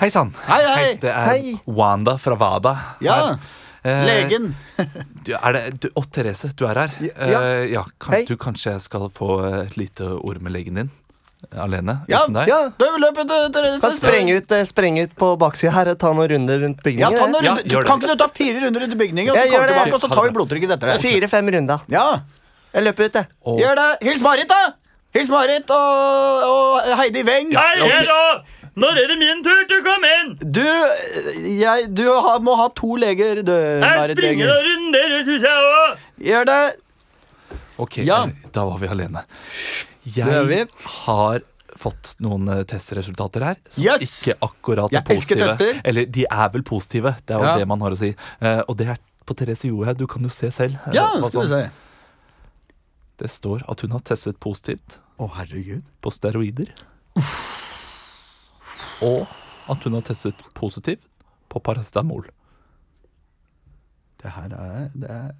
[0.00, 0.30] Hei sann.
[0.46, 0.92] Hei, hei.
[1.02, 1.56] Det er Hei.
[1.66, 2.72] Wanda fra Vada.
[3.04, 3.40] Ja, her.
[3.84, 4.50] Eh, legen.
[5.26, 6.94] Du, er det, du, og Therese, du er her.
[7.04, 7.40] Ja.
[7.44, 9.34] Eh, ja, kan, du Kanskje jeg skal få
[9.66, 10.90] et lite ord med legen din?
[11.56, 11.94] Alene?
[12.08, 12.48] Ja, uten deg?
[12.48, 13.80] Ja, Du løp ut, Therese.
[13.80, 16.84] kan sprenge ut, eh, spreng ut på baksida her og ta noen runder rundt Ja,
[16.84, 17.16] bygningen.
[17.18, 17.86] ta noen Ja, gjør det.
[17.88, 19.76] Kan ikke du ta fire runder rundt bygningen, og så Jeg kommer gjør det.
[19.76, 21.00] tilbake, og så tar vi blodtrykket etter det?
[21.00, 21.80] Fire-fem runder.
[21.88, 22.20] Ja,
[22.72, 23.26] Jeg løper ut, jeg.
[23.46, 23.88] Og- gjør det.
[24.06, 24.72] Hils Marit, da!
[25.12, 27.50] Hils Marit og, og Heidi Weng.
[27.50, 28.42] Hei, hei da!
[28.76, 30.36] Når er det min tur til å komme inn?
[30.38, 30.62] Du,
[31.58, 34.54] jeg, du ha, må ha to leger, du, Jeg Marit springer Weng.
[34.54, 35.96] og runder, det syns jeg òg.
[36.30, 36.76] Gjør det.
[37.80, 38.22] Ok, Ja.
[38.24, 39.24] eh, da var vi alene.
[40.06, 40.68] Jeg
[41.04, 41.40] har
[41.76, 44.02] fått noen eh, testresultater her som Yes!
[44.22, 45.80] ikke akkurat er positive.
[45.84, 47.56] Eller de er vel positive, det er jo Ja.
[47.58, 48.14] det man har å si.
[48.40, 50.74] Eh, og det er på Therese Johaug, du kan jo se selv.
[50.88, 51.70] eh, Ja, hva skal vi se.
[53.20, 55.82] Det står at hun har testet positivt Å, herregud.
[56.02, 56.72] på steroider.
[59.02, 59.26] Og
[59.70, 61.04] at hun har testet positivt
[61.50, 62.26] på paracetamol.
[64.22, 65.30] Det her er Det, er,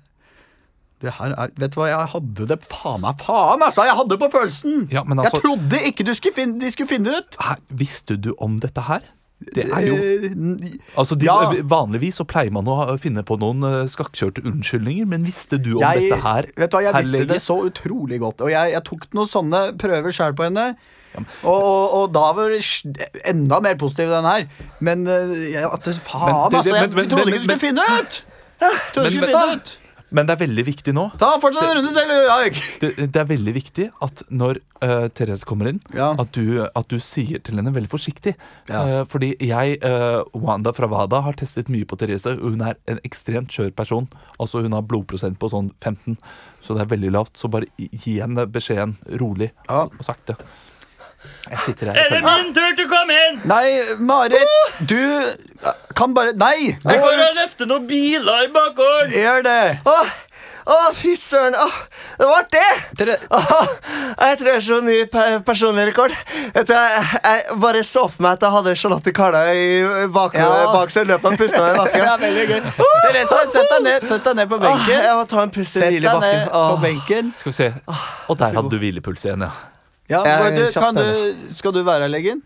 [1.01, 3.87] det her er Vet du hva, jeg hadde det faen meg faen, altså!
[3.89, 4.83] Jeg hadde det på følelsen!
[4.93, 7.41] Ja, men altså- Jeg trodde ikke du skulle finne, de skulle finne det ut!
[7.41, 9.01] Hæ, visste du om dette her?
[9.57, 11.51] Det er jo Eh, Altså, de, Ja.
[11.65, 15.81] Vanligvis så pleier man å finne på noen eh, skakkjørte unnskyldninger, men visste du om
[15.81, 16.51] jeg, dette her?
[16.61, 18.43] Vet du hva, jeg herr visste det så utrolig godt.
[18.45, 20.75] Og jeg, jeg tok noen sånne prøver sjøl på henne.
[21.17, 24.45] Og, og, og da var det enda mer positiv den her.
[24.85, 26.77] Men eh, jeg, at det, faen, Men det- altså!
[26.77, 28.21] Jeg men- men- trodde ikke du skulle finne ut!
[28.61, 29.77] Trodde du skulle men- finne ut
[30.11, 31.05] Men det er veldig viktig nå.
[31.21, 32.57] Ta fortsatt en runde til, Jaik.
[32.83, 36.09] Det, det er veldig viktig at når uh, Therese kommer inn, Ja.
[36.19, 38.35] at, du, at du sier til henne veldig forsiktig.
[38.71, 38.81] Ja.
[38.83, 42.35] Uh, fordi jeg, uh, Wanda fra Wada, har testet mye på Therese.
[42.35, 44.09] og Hun er en ekstremt skjør person.
[44.43, 46.19] Altså Hun har blodprosent på sånn 15,
[46.61, 47.39] så det er veldig lavt.
[47.39, 49.85] Så bare gi henne beskjeden rolig Ja.
[49.87, 50.37] og sakte.
[51.51, 53.41] Jeg sitter her Er det min tur til å komme inn?
[53.51, 53.67] Nei,
[53.99, 54.57] Marit,
[54.89, 54.97] du
[55.99, 56.73] kan bare Nei!
[56.73, 59.15] Jeg går og løfter noen biler i bakgården.
[59.19, 59.63] Gjør det.
[59.91, 60.13] Åh,
[60.71, 61.57] åh, fy søren.
[61.59, 61.75] Åh,
[62.21, 62.69] det var det!
[63.01, 66.15] Dere, jeg tror jeg slår ny pe- personlig rekord.
[66.55, 70.39] Vet du, jeg, jeg bare så for meg at jeg hadde Charlotte Carla i bak,
[70.41, 70.49] Ja.
[70.73, 72.07] bak seg i løpet av meg i bakken.
[72.07, 72.63] er veldig gøy.
[72.79, 75.03] Therese, sett deg ned, sett deg ned på Åh, benken.
[75.09, 76.55] jeg må ta en pust i Sett hvile i deg ned bakken.
[76.55, 76.81] på Åh.
[76.87, 77.35] benken.
[77.43, 77.71] Skal vi se.
[78.31, 79.53] Og der hadde du hvilepuls igjen, ja.
[80.11, 81.05] Ja, er du, kan du,
[81.55, 82.41] skal du være her, legen?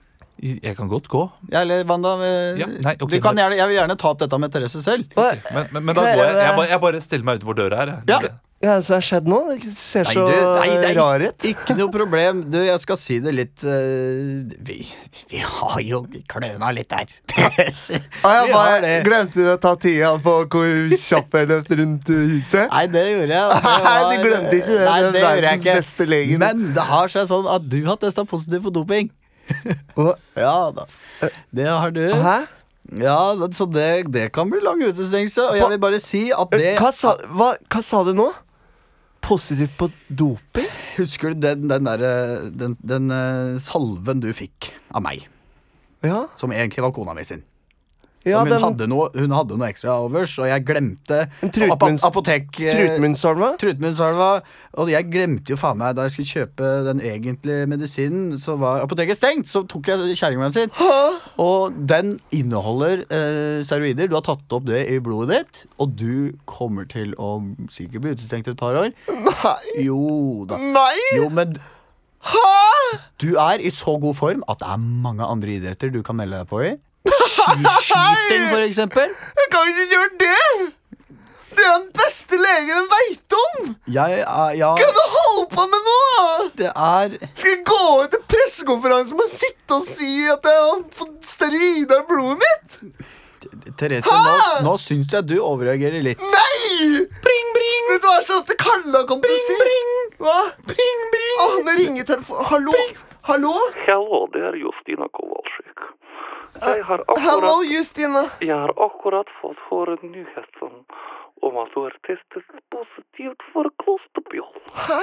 [0.44, 1.22] Jeg kan godt gå.
[1.52, 2.14] Ja, eller Wanda?
[2.58, 5.06] Ja, nei, ok, du kan gjerne, jeg vil gjerne ta opp dette med Therese selv.
[5.16, 6.34] Men, men, men da går jeg.
[6.42, 7.92] Jeg bare, jeg bare stiller meg utenfor døra her.
[7.94, 8.10] jeg.
[8.10, 8.34] Ja.
[8.70, 9.38] Er det som har skjedd nå?
[9.50, 11.46] Det ser Nei, du, nei, er rar ut.
[11.50, 12.42] Ikke noe problem.
[12.52, 14.76] Du, jeg skal si det litt uh, vi,
[15.32, 17.10] vi har jo kløna litt der.
[18.24, 18.92] Ah, ja, bare, det.
[19.04, 22.70] glemte du å ta tida på hvor kjapp jeg løp rundt huset?
[22.72, 23.60] Nei, det gjorde jeg.
[23.60, 24.86] det Nei, du glemte ikke det.
[24.88, 25.76] Nei, Det det gjorde jeg ikke.
[25.82, 26.42] beste legen.
[26.44, 29.12] Men det har seg sånn at du har testa positivt for doping.
[30.40, 30.86] Ja da.
[31.52, 32.04] Det har du.
[32.24, 32.38] Hæ?
[33.00, 35.50] Ja, Så det, det kan bli lang utestengelse.
[35.50, 38.26] Og jeg vil bare si at det Hva sa, hva, hva sa du nå?
[39.24, 40.68] Positivt på doping?
[40.98, 45.24] Husker du den, den, derre- den, den eh, salven du fikk av meg?
[46.04, 46.26] Ja.
[46.36, 47.40] Som egentlig var kona mi sin.
[48.24, 51.18] Ja hun, den hadde noe, hun hadde noe ekstra overs, og jeg glemte
[51.70, 52.46] apo- apotek...
[52.56, 53.50] trutmunnsalva?
[53.60, 54.28] Trutmunnsalva.
[54.82, 58.82] Og jeg glemte jo faen meg da jeg skulle kjøpe den egentlige medisinen, så var
[58.84, 59.50] apoteket stengt.
[59.50, 60.72] Så tok jeg kjerringa sin.
[61.42, 64.08] Og den inneholder eh, steroider.
[64.10, 67.36] Du har tatt opp det i blodet ditt, og du kommer til å
[67.72, 68.92] sikkert bli utestengt et par år.
[69.10, 69.54] Nei!
[69.84, 70.58] Jo da.
[70.60, 70.96] Nei!
[71.18, 71.56] Jo, men
[72.24, 72.40] Hæ?
[73.20, 76.38] du er i så god form at det er mange andre idretter du kan melde
[76.40, 76.70] deg på i.
[77.04, 79.12] Skiskyting, for eksempel.
[79.40, 80.70] Jeg kan ikke gjøre det!
[81.54, 83.74] Du er den beste legen jeg veit om!
[83.94, 85.98] Jeg, er- ja, Kan du holde på med nå?
[86.58, 90.80] Det er Skal jeg gå ut til pressekonferansen å sitte og si at jeg har
[90.98, 92.78] fått steroider i blodet mitt?
[93.78, 94.34] Therese, nå,
[94.66, 96.18] nå syns jeg du overreagerer litt.
[96.18, 97.04] Nei!
[97.22, 97.82] Bring, bring.
[97.92, 99.56] Vet du hva Charlotte Kalla kom til å si?
[99.60, 99.92] Bring,
[100.24, 100.38] Hva?
[100.72, 101.34] Bring, bring.
[101.44, 102.48] Å, nå ringer telefonen.
[102.50, 102.74] Hallo?
[103.28, 103.52] Hallo?
[103.86, 105.86] Hallo, det er Justina Kowalczyk.
[106.60, 108.22] Jeg har Hallo, akkurat, Justina.
[108.40, 110.72] jeg har akkurat fått høre nyheten
[111.44, 114.60] om at du har testet positivt for klosterbjål.
[114.86, 115.00] Hæ?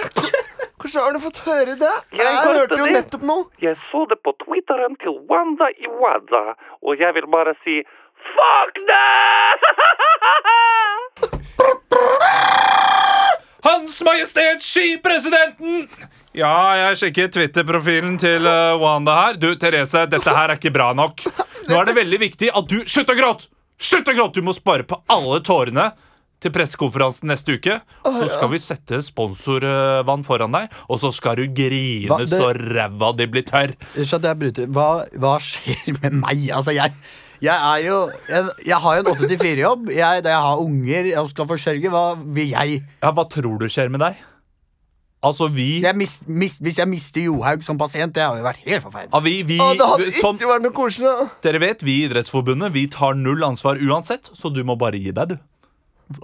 [0.81, 1.91] Hvordan har du fått høre det?
[2.11, 2.93] Jeg Jeg hørte hørte jo det.
[2.97, 3.43] nettopp noe.
[3.61, 6.43] Jeg så det på Twitteren til Wanda Iwada,
[6.81, 7.75] og jeg vil bare si
[8.33, 9.09] fuck det!
[13.63, 15.87] Hans Majestet Skipresidenten!
[16.37, 19.39] Ja, jeg sjekker Twitter-profilen til uh, Wanda her.
[19.41, 21.25] Du, Therese, dette her er ikke bra nok.
[21.67, 23.49] Nå er det veldig viktig at du Slutt å gråte!
[23.81, 24.39] Slutt å gråte!
[24.39, 25.89] Du må spare på alle tårene
[26.41, 27.75] til pressekonferansen neste uke.
[28.05, 32.49] Så skal vi sette sponsorvann foran deg, og så skal du grine Hva, det- så
[32.57, 33.75] ræva di blir tørr.
[34.71, 34.87] Hva,
[35.21, 36.47] hva skjer med meg?
[36.55, 36.95] Altså, jeg,
[37.43, 37.99] jeg er jo
[38.31, 39.91] Jeg, jeg har jo en 8-4-jobb.
[39.99, 41.91] Jeg, jeg har unger jeg skal forsørge.
[41.93, 42.81] Hva vil jeg?
[43.03, 44.27] Ja, Hva tror du skjer med deg?
[45.21, 48.63] Altså, vi jeg mis, mis, hvis jeg mister Johaug som pasient, det hadde jo vært
[48.65, 49.11] helt forferdelig.
[49.13, 51.11] Ja, vi, vi, Å, det hadde som ikke vært noe koselig.
[51.45, 55.13] dere vet, vi i Idrettsforbundet Vi tar null ansvar uansett, så du må bare gi
[55.13, 55.37] deg, du.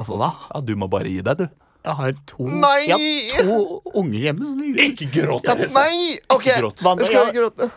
[0.02, 0.32] Hva?
[0.50, 1.48] Ja, Du må bare gi deg, du.
[1.88, 2.82] Jeg har to, Nei!
[2.90, 4.50] jeg har to unger hjemme.
[4.82, 5.46] Ikke gråt,
[5.78, 6.18] nei!
[6.34, 6.82] OK, gråt.
[6.84, 7.70] jeg skal ikke gråte.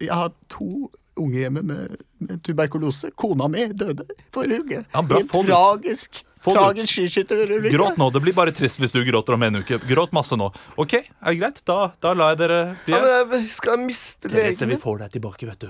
[0.00, 0.88] Jeg har to
[1.20, 3.12] unger hjemme med, med tuberkulose.
[3.14, 4.80] Kona mi døde forrige uke.
[4.88, 6.31] Ja, bra, en tragisk, ut.
[6.44, 7.72] Tragisk skiskytterulykke.
[7.74, 8.08] Gråt nå.
[8.14, 9.78] Det blir bare trist hvis du gråter om en uke.
[9.88, 10.50] Gråt masse nå.
[10.80, 11.62] Ok, er det greit?
[11.68, 15.02] Da, da lar jeg dere bli Ja, men jeg skal miste Therese, legen vi får
[15.04, 15.68] deg tilbake, vet du.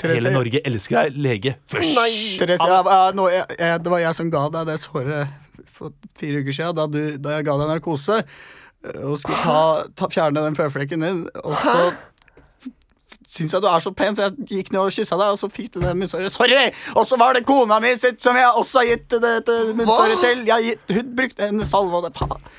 [0.00, 1.18] Therese, Hele Norge elsker deg.
[1.26, 1.96] Lege først.
[1.98, 2.12] Nei!
[2.40, 5.42] Therese, jeg, jeg, nå, jeg, jeg, det var jeg som ga deg det såret
[5.76, 8.20] for fire uker siden, da, du, da jeg ga deg narkose.
[9.02, 9.60] Og skulle ta,
[9.98, 11.24] ta, fjerne den føflekken din.
[11.42, 11.76] Og så
[13.36, 15.50] syns jeg du er så pen, så jeg gikk ned og kyssa deg, og så
[15.52, 16.32] fikk du det munnsåret.
[16.34, 16.64] Sorry!
[16.96, 20.22] Og så var det kona mi sitt, som jeg også har gitt det, det munnsåret
[20.24, 20.42] til.
[20.48, 22.50] Jeg, gitt- hun brukte en salve, og det faen.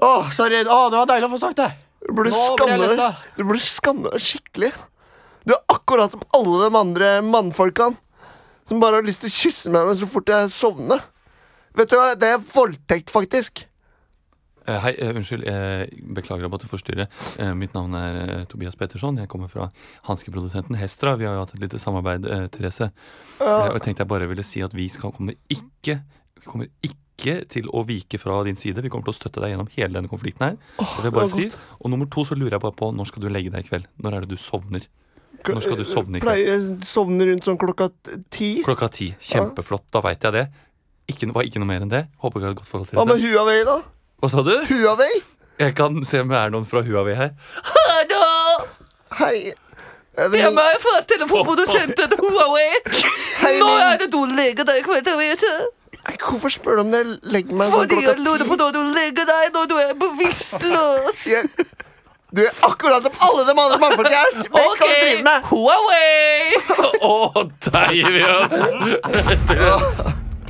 [0.00, 0.60] Å, sorry.
[0.64, 1.70] Å, det var deilig å få sagt det.
[2.06, 3.24] Du burde skamme deg.
[3.36, 4.70] Du burde skamme deg skikkelig.
[5.48, 7.96] Du er akkurat som alle de andre mannfolkene
[8.68, 11.00] som bare har lyst til å kysse meg så fort jeg sovner.
[11.76, 13.64] Vet du hva, det er voldtekt, faktisk.
[14.68, 15.44] Eh, Hei, eh, unnskyld.
[15.48, 17.06] Jeg beklager å måtte forstyrre.
[17.40, 19.16] Eh, Mitt navn er eh, Tobias Petterson.
[19.22, 19.70] Jeg kommer fra
[20.08, 21.16] hanskeprodusenten Hestra.
[21.16, 22.90] Vi har jo hatt et lite samarbeid, eh, Therese.
[23.40, 26.00] Eh, Og jeg tenkte jeg bare ville si at vi skal, kommer ikke
[26.40, 28.80] Vi kommer ikke til å vike fra din side.
[28.80, 30.56] Vi kommer til å støtte deg gjennom hele denne konflikten her.
[30.78, 31.58] det vil bare det si.
[31.84, 33.84] Og nummer to så lurer jeg bare på når skal du legge deg i kveld?
[34.00, 34.86] Når er det du sovner?
[35.44, 36.40] Når skal du sovne i kveld?
[36.48, 37.90] Jeg sovner rundt sånn klokka
[38.32, 38.62] ti.
[38.64, 39.10] Klokka ti.
[39.20, 39.84] Kjempeflott.
[39.92, 40.46] Da veit jeg det.
[41.12, 42.06] Ikke, var ikke noe mer enn det.
[42.24, 43.28] Håper vi har et godt forhold til Hva med det.
[43.34, 43.82] Huawei, da?
[44.20, 44.52] Hva sa du?
[44.68, 45.10] Huawei?
[45.60, 47.30] Jeg kan se om det er noen fra Huawei her.
[47.64, 48.66] Hallo!
[49.20, 49.52] Hei.
[50.20, 52.70] Jeg vil- meg fra telefonprodusenten Huawei.
[53.40, 55.52] Hei, min- det du legger deg i kveld, Therese?
[56.08, 57.02] Nei, Hvorfor spør du om det?
[57.22, 61.26] Legg meg sånn Fordi jeg lurer på når du legger deg når du er bevisstløs.
[61.26, 61.48] Jeg-
[62.32, 64.42] Du er akkurat som alle de andre mannfolka jeg er.
[64.78, 65.42] kan du drive med?
[65.50, 66.54] Huawei!
[67.02, 67.50] Å,
[67.90, 68.54] gir vi oss!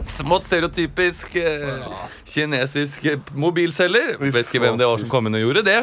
[0.21, 1.87] Smått stereotypisk eh,
[2.31, 4.17] kinesisk eh, mobilselger.
[4.23, 5.79] Vet ikke hvem det var som kom inn og gjorde det,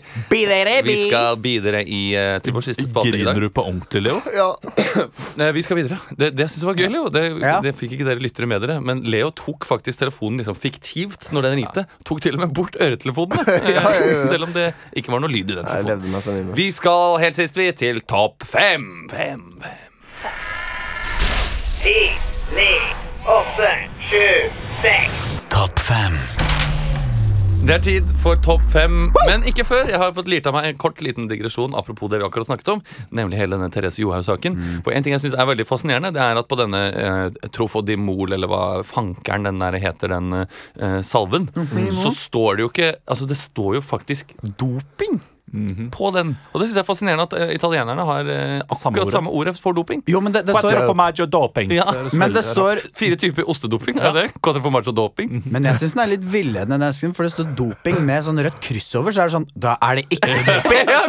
[0.86, 3.41] Vi skal videre i, eh, til vår siste spalte i Griner dag.
[3.41, 4.22] du på ordentlig, Leo?
[4.36, 4.49] Ja.
[5.41, 5.97] Eh, Vi skal videre.
[6.11, 7.07] Det, det jeg var gøy, Leo.
[7.13, 7.55] Det, Ja.
[7.63, 8.80] det fikk ikke dere lyttere med dere.
[8.84, 11.86] Men Leo tok faktisk telefonen liksom fiktivt når den ringte.
[12.07, 13.57] Tok til og med bort øretelefonene.
[14.32, 15.91] Selv om det ikke var noe lyd i den Jeg telefonen.
[15.93, 16.53] levde meg sånn.
[16.57, 19.07] Vi skal helt sist vi til topp fem.
[19.12, 19.88] Fem, fem.
[25.49, 26.50] Topp fem.
[27.62, 29.86] Det er tid for topp fem, men ikke før.
[29.91, 32.72] Jeg har fått lirt av meg en kort liten digresjon apropos det vi akkurat snakket
[32.74, 32.80] om,
[33.14, 34.57] nemlig hele denne Therese Johaug-saken.
[34.82, 38.34] For En ting jeg synes er veldig fascinerende, det er at på denne eh, Trofodimol,
[38.34, 41.51] eller hva fankeren den der heter, den eh, salven,
[42.01, 45.22] så står det jo ikke Altså, det står jo faktisk doping.
[45.91, 46.33] På den.
[46.53, 49.53] Og det synes jeg er fascinerende at uh, italienerne har uh, akkurat samme, samme ordet
[49.59, 50.03] for doping.
[50.09, 51.73] Jo, men det, det står formaggio doping.
[51.75, 51.85] Ja.
[52.17, 53.99] Men det står Fire typer ostedoping.
[53.99, 54.41] Er det det?
[54.43, 55.41] Quattro formaggio doping.
[55.51, 58.89] Men jeg syns den er litt villedende, for det står doping med sånn rødt kryss
[58.99, 59.15] over.
[59.15, 60.91] Så er det sånn Da er det ikke doping!
[60.91, 61.01] Ja.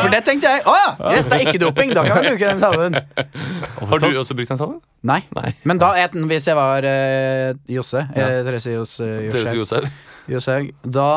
[0.00, 0.64] For det tenkte jeg.
[0.64, 0.90] Å ja!
[1.14, 1.94] Yes, det er ikke doping.
[1.96, 3.00] Da kan vi bruke den salven.
[3.90, 4.80] Har du også brukt den salven?
[5.06, 5.22] Nei.
[5.36, 5.52] Nei.
[5.68, 9.84] Men da, et, hvis jeg var uh, Josse, Therese Josse Therese
[10.30, 11.10] Joshaug, da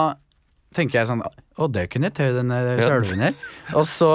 [0.73, 1.23] tenker jeg sånn
[1.53, 3.33] Å, det kunne jeg tøye denne skjølven her.
[3.77, 4.07] Og så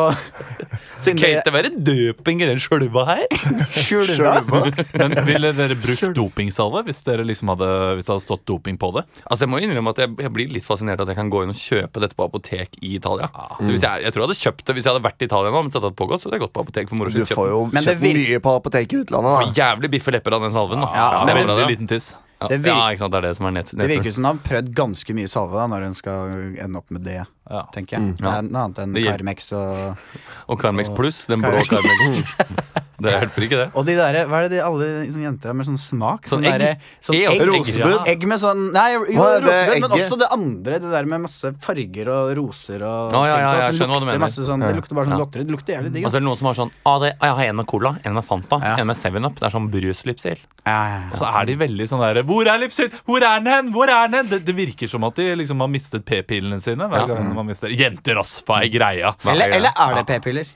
[1.07, 3.27] Kan det- ikke være døping i den skjølva her?
[3.85, 4.65] Skjølva?
[4.99, 7.69] Men ville dere brukt dopingsalve hvis, dere liksom hadde,
[7.99, 9.05] hvis det hadde stått doping på det?
[9.31, 11.55] Altså Jeg må innrømme at jeg, jeg blir litt fascinert at jeg kan gå inn
[11.55, 13.31] og kjøpe dette på apotek i Italia.
[13.31, 15.55] Så hvis jeg, jeg tror jeg hadde kjøpt det Hvis jeg hadde vært i Italia
[15.55, 17.35] nå, men så hadde pågått, så hadde jeg gått på apotek for moro Du skyld.
[17.39, 19.39] får jo Men det kjøpt vir- mye på apoteket i utlandet.
[19.39, 19.59] Får Da.
[19.63, 20.83] jævlig biffe lepper av den salven.
[20.83, 20.91] Da.
[20.91, 22.15] Ja, Ja, men det, det- er Veldig liten tiss.
[22.39, 22.49] Ja.
[22.49, 24.31] det virker, ja, ikke sant, det er det som er nett, Det virker som hun
[24.31, 26.35] har prøvd ganske mye salve da når hun skal
[26.65, 27.23] ende opp med det.
[27.49, 27.63] Ja.
[27.75, 30.05] Tenker jeg Det er noe annet enn Carmex og
[30.53, 32.85] Og Carmex pluss, den blå Carmex.
[32.99, 33.67] Det hjelper ikke, det.
[33.79, 36.25] Og de der, hva er det de alle sånne jenter har med sånn smak?
[36.27, 36.61] Sånn Sånn egg.
[36.61, 37.43] derre- sånn egg.
[37.47, 38.05] egg, ja.
[38.11, 39.93] Egg med sånn Nei, jo, rosebud, men egget?
[40.09, 40.79] også det andre.
[40.83, 44.01] Det der med masse farger og roser og Nå, ja, ja, ja, jeg skjønner hva
[44.03, 44.19] du mener.
[44.19, 45.23] Masse sånn, det lukter bare sånn Ja.
[45.25, 45.47] godteri.
[45.47, 46.05] Det lukter jævlig digg.
[46.07, 47.67] Og så er det noen som har sånn ah, det, ah, Jeg har en med
[47.71, 48.75] cola, en med Fanta, Ja.
[48.83, 49.35] en med Seven Up.
[49.39, 50.39] Det er sånn bruslipsil.
[50.67, 52.91] Ja, ja, Og så er de veldig sånn der Hvor er lipsil?
[53.07, 53.73] Hvor er den hen?
[53.73, 54.27] Hvor er den hen?
[54.29, 56.83] Det, det virker som at de liksom har mistet p-pillene sine.
[56.91, 57.15] Hver Ja.
[57.15, 58.43] gang man mister Jenter, ass!
[58.43, 59.15] Hva er greia?
[59.25, 60.47] Eller, eller er det p-piller?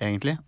[0.00, 0.38] Egentlig.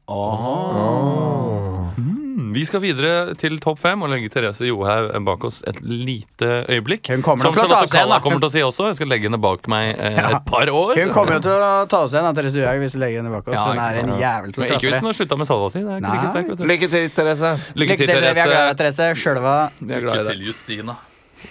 [2.50, 7.10] Vi skal videre til topp fem og legge Therese Johaug bak oss et lite øyeblikk.
[7.12, 8.88] Hun kommer Som Charlotte Kalla kommer til å si også.
[8.90, 10.94] Jeg skal legge henne bak meg eh, et par år.
[10.98, 13.50] Hun kommer jo til å ta oss igjen, Therese Johaug, hvis du legger henne bak
[13.50, 13.58] oss.
[13.58, 15.70] Ja, Hun er en jævel til å Men ikke hvis hun har slutta med salva
[15.74, 15.84] si.
[15.84, 16.66] Det er ikke like vet du.
[16.72, 17.52] Lykke til, Therese.
[17.74, 18.56] Lykke til, Vi er glad i Therese.
[18.56, 19.12] deg, Therese.
[19.20, 19.56] Sjølva.
[19.78, 20.34] Vi er glad i deg.
[20.34, 20.98] til Justina.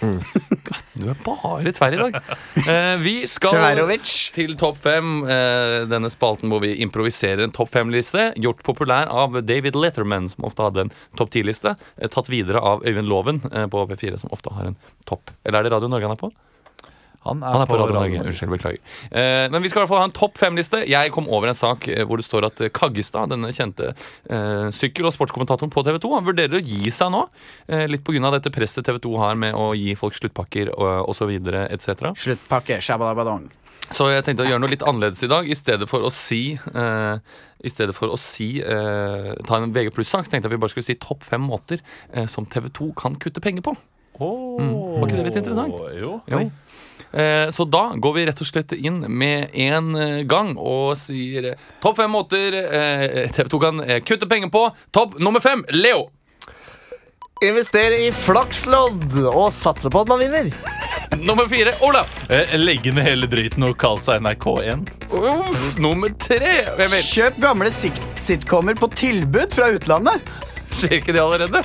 [1.00, 2.18] Du er bare tverr i dag.
[2.60, 4.12] Eh, vi skal Tverovic.
[4.36, 5.22] til topp fem.
[5.24, 8.30] Eh, denne spalten hvor vi improviserer en topp fem-liste.
[8.40, 11.74] Gjort populær av David Letterman, som ofte hadde en topp ti-liste.
[11.96, 14.78] Eh, tatt videre av Øyvind Loven eh, på P4, som ofte har en
[15.08, 15.32] topp.
[15.44, 16.32] Eller er det Radio Norge han er på?
[17.26, 18.30] Han er, Han er på Radio Radio Norge.
[18.30, 18.80] Unnskyld, beklager.
[19.10, 20.80] Eh, men vi skal i hvert fall ha en topp fem-liste.
[20.88, 24.66] Jeg kom over en sak eh, hvor det står at eh, Kaggestad, denne kjente eh,
[24.72, 27.26] sykkel- og sportskommentatoren på TV 2, han vurderer å gi seg nå.
[27.68, 28.32] Eh, litt pga.
[28.38, 31.32] dette presset TV 2 har med å gi folk sluttpakker osv.
[31.68, 32.12] etc.
[32.16, 32.80] Sluttpakke.
[32.80, 33.50] Shabadabadong.
[33.90, 35.48] Så jeg tenkte å gjøre noe litt annerledes i dag.
[35.50, 39.90] I stedet for å si eh, I stedet for å si eh, ta en VG
[39.96, 41.82] pluss-sak, tenkte jeg vi bare skulle si topp fem måter
[42.14, 43.74] eh, som TV 2 kan kutte penger på.
[44.20, 44.70] Mm.
[45.00, 45.76] Var ikke det litt interessant?
[45.96, 46.18] Jo.
[46.30, 46.44] Jo.
[47.12, 51.52] Eh, så da går vi rett og slett inn med en eh, gang og sier
[51.52, 54.62] eh, topp fem måter eh, TV 2 kan kutte penger på.
[54.94, 56.06] Topp nummer fem, Leo.
[57.42, 60.50] Investere i flakslodd og satse på at man vinner.
[61.24, 62.06] Nummer fire, Olav.
[62.60, 64.84] Legge ned hele driten og kalle seg NRK1.
[65.16, 67.00] Uff, nummer tre, Emil.
[67.02, 70.28] Kjøp gamle sit- sitcomer på tilbud fra utlandet.
[70.76, 71.64] Skjer ikke det allerede?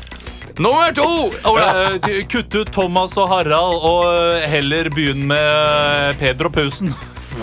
[0.57, 6.13] Nummer to, Kutt Eh, kutte ut Thomas og Harald og eh, heller begynne med eh,
[6.21, 6.93] Peder og Pausen.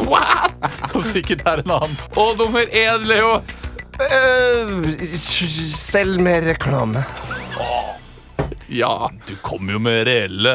[0.09, 0.65] What?
[0.89, 1.99] Som sikkert er en annen.
[2.17, 3.43] Og nummer én, Leo.
[4.03, 4.89] Uh,
[5.77, 7.05] selv mer reklame.
[8.73, 9.11] Ja.
[9.29, 10.53] Du kommer jo med reelle,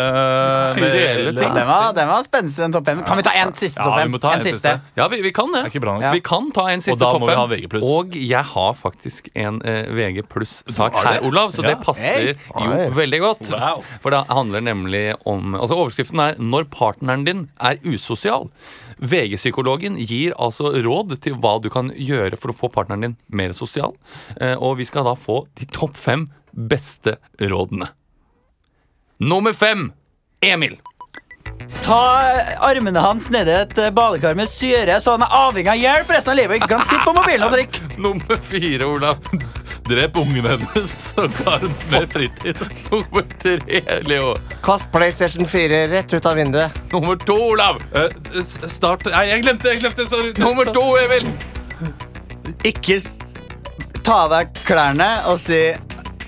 [0.74, 3.04] Si med reelle Ja, den var, den var spenstig, den topp fem.
[3.08, 4.18] Kan vi ta en siste topp fem?
[4.18, 4.72] Ja, en en siste.
[4.74, 4.82] siste.
[4.98, 5.64] Ja, vi, vi kan det.
[5.74, 6.02] nok.
[6.02, 6.12] Ja.
[6.16, 7.82] Vi kan ta en siste topp fem.
[7.84, 11.22] Og jeg har faktisk en eh, VG pluss-sak her.
[11.28, 11.70] Olav, så Ja.
[11.76, 13.52] det passer jo veldig godt.
[13.54, 13.84] Wow.
[14.02, 18.50] For det handler nemlig om Altså Overskriften er 'Når partneren din er usosial'.
[19.00, 23.54] VG-psykologen gir altså råd til hva du kan gjøre for å få partneren din mer
[23.54, 23.94] sosial.
[24.40, 27.90] Eh, Og vi skal da få de topp fem beste rådene.
[29.20, 29.92] Nummer fem
[30.42, 30.78] Emil.
[31.82, 32.00] Ta
[32.68, 36.34] armene hans nedi et eh, badekar med syre, så han er avhengig av hjelp resten
[36.34, 37.88] av livet ikke kan sitte på mobilen og drikke.
[38.06, 39.24] Nummer fire, Olav.
[39.88, 42.60] Drep ungen hennes, så har hun mer fritid.
[42.92, 44.34] Nummer tre, Leo.
[44.66, 46.82] Kast PlayStation 4 rett ut av vinduet.
[46.92, 47.80] Nummer to, Olav.
[47.96, 48.12] Eh,
[48.44, 49.72] s- start Nei, jeg glemte!
[49.72, 51.30] jeg glemte, sorry Nummer to, Emil.
[52.68, 53.16] Ikke s-
[54.04, 55.62] ta av deg klærne og si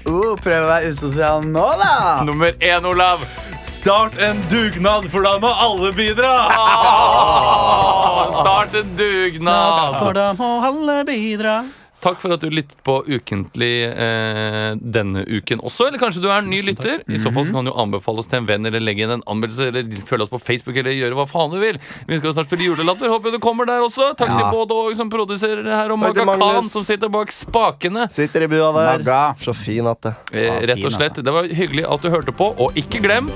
[0.09, 1.93] uh, Prøv å være usosial nå, da.
[2.27, 3.23] Nummer én, Olav.
[3.63, 6.31] Start en dugnad, for da må alle bidra!
[6.55, 9.97] Åh, Start en dugnad.
[9.99, 11.57] For da må alle bidra.
[11.99, 15.89] Takk for at du lyttet på Ukentlig eh, denne uken også.
[15.89, 17.03] Eller kanskje du er en ny lytter.
[17.11, 19.25] I så fall så kan du anbefale oss til en venn, eller legge inn en
[19.27, 21.79] anmeldelse, eller følge oss på Facebook, eller gjøre hva faen du vil.
[22.07, 23.11] Vi skal snart spille julelatter.
[23.11, 24.13] Håper du kommer der også.
[24.19, 28.07] Takk til både og som produserer her, og Maga Khan som sitter bak spakene.
[28.15, 29.03] Sitter i bua der.
[29.03, 29.21] Magga.
[29.43, 30.15] Så fin at det.
[30.31, 31.19] Eh, rett og slett.
[31.25, 33.27] Det var hyggelig at du hørte på, og ikke glem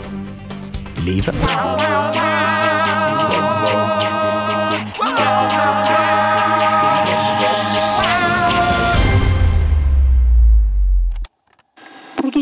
[1.03, 1.35] Livet.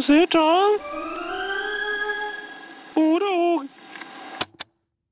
[0.01, 0.79] Produsert av
[2.95, 3.67] Oro.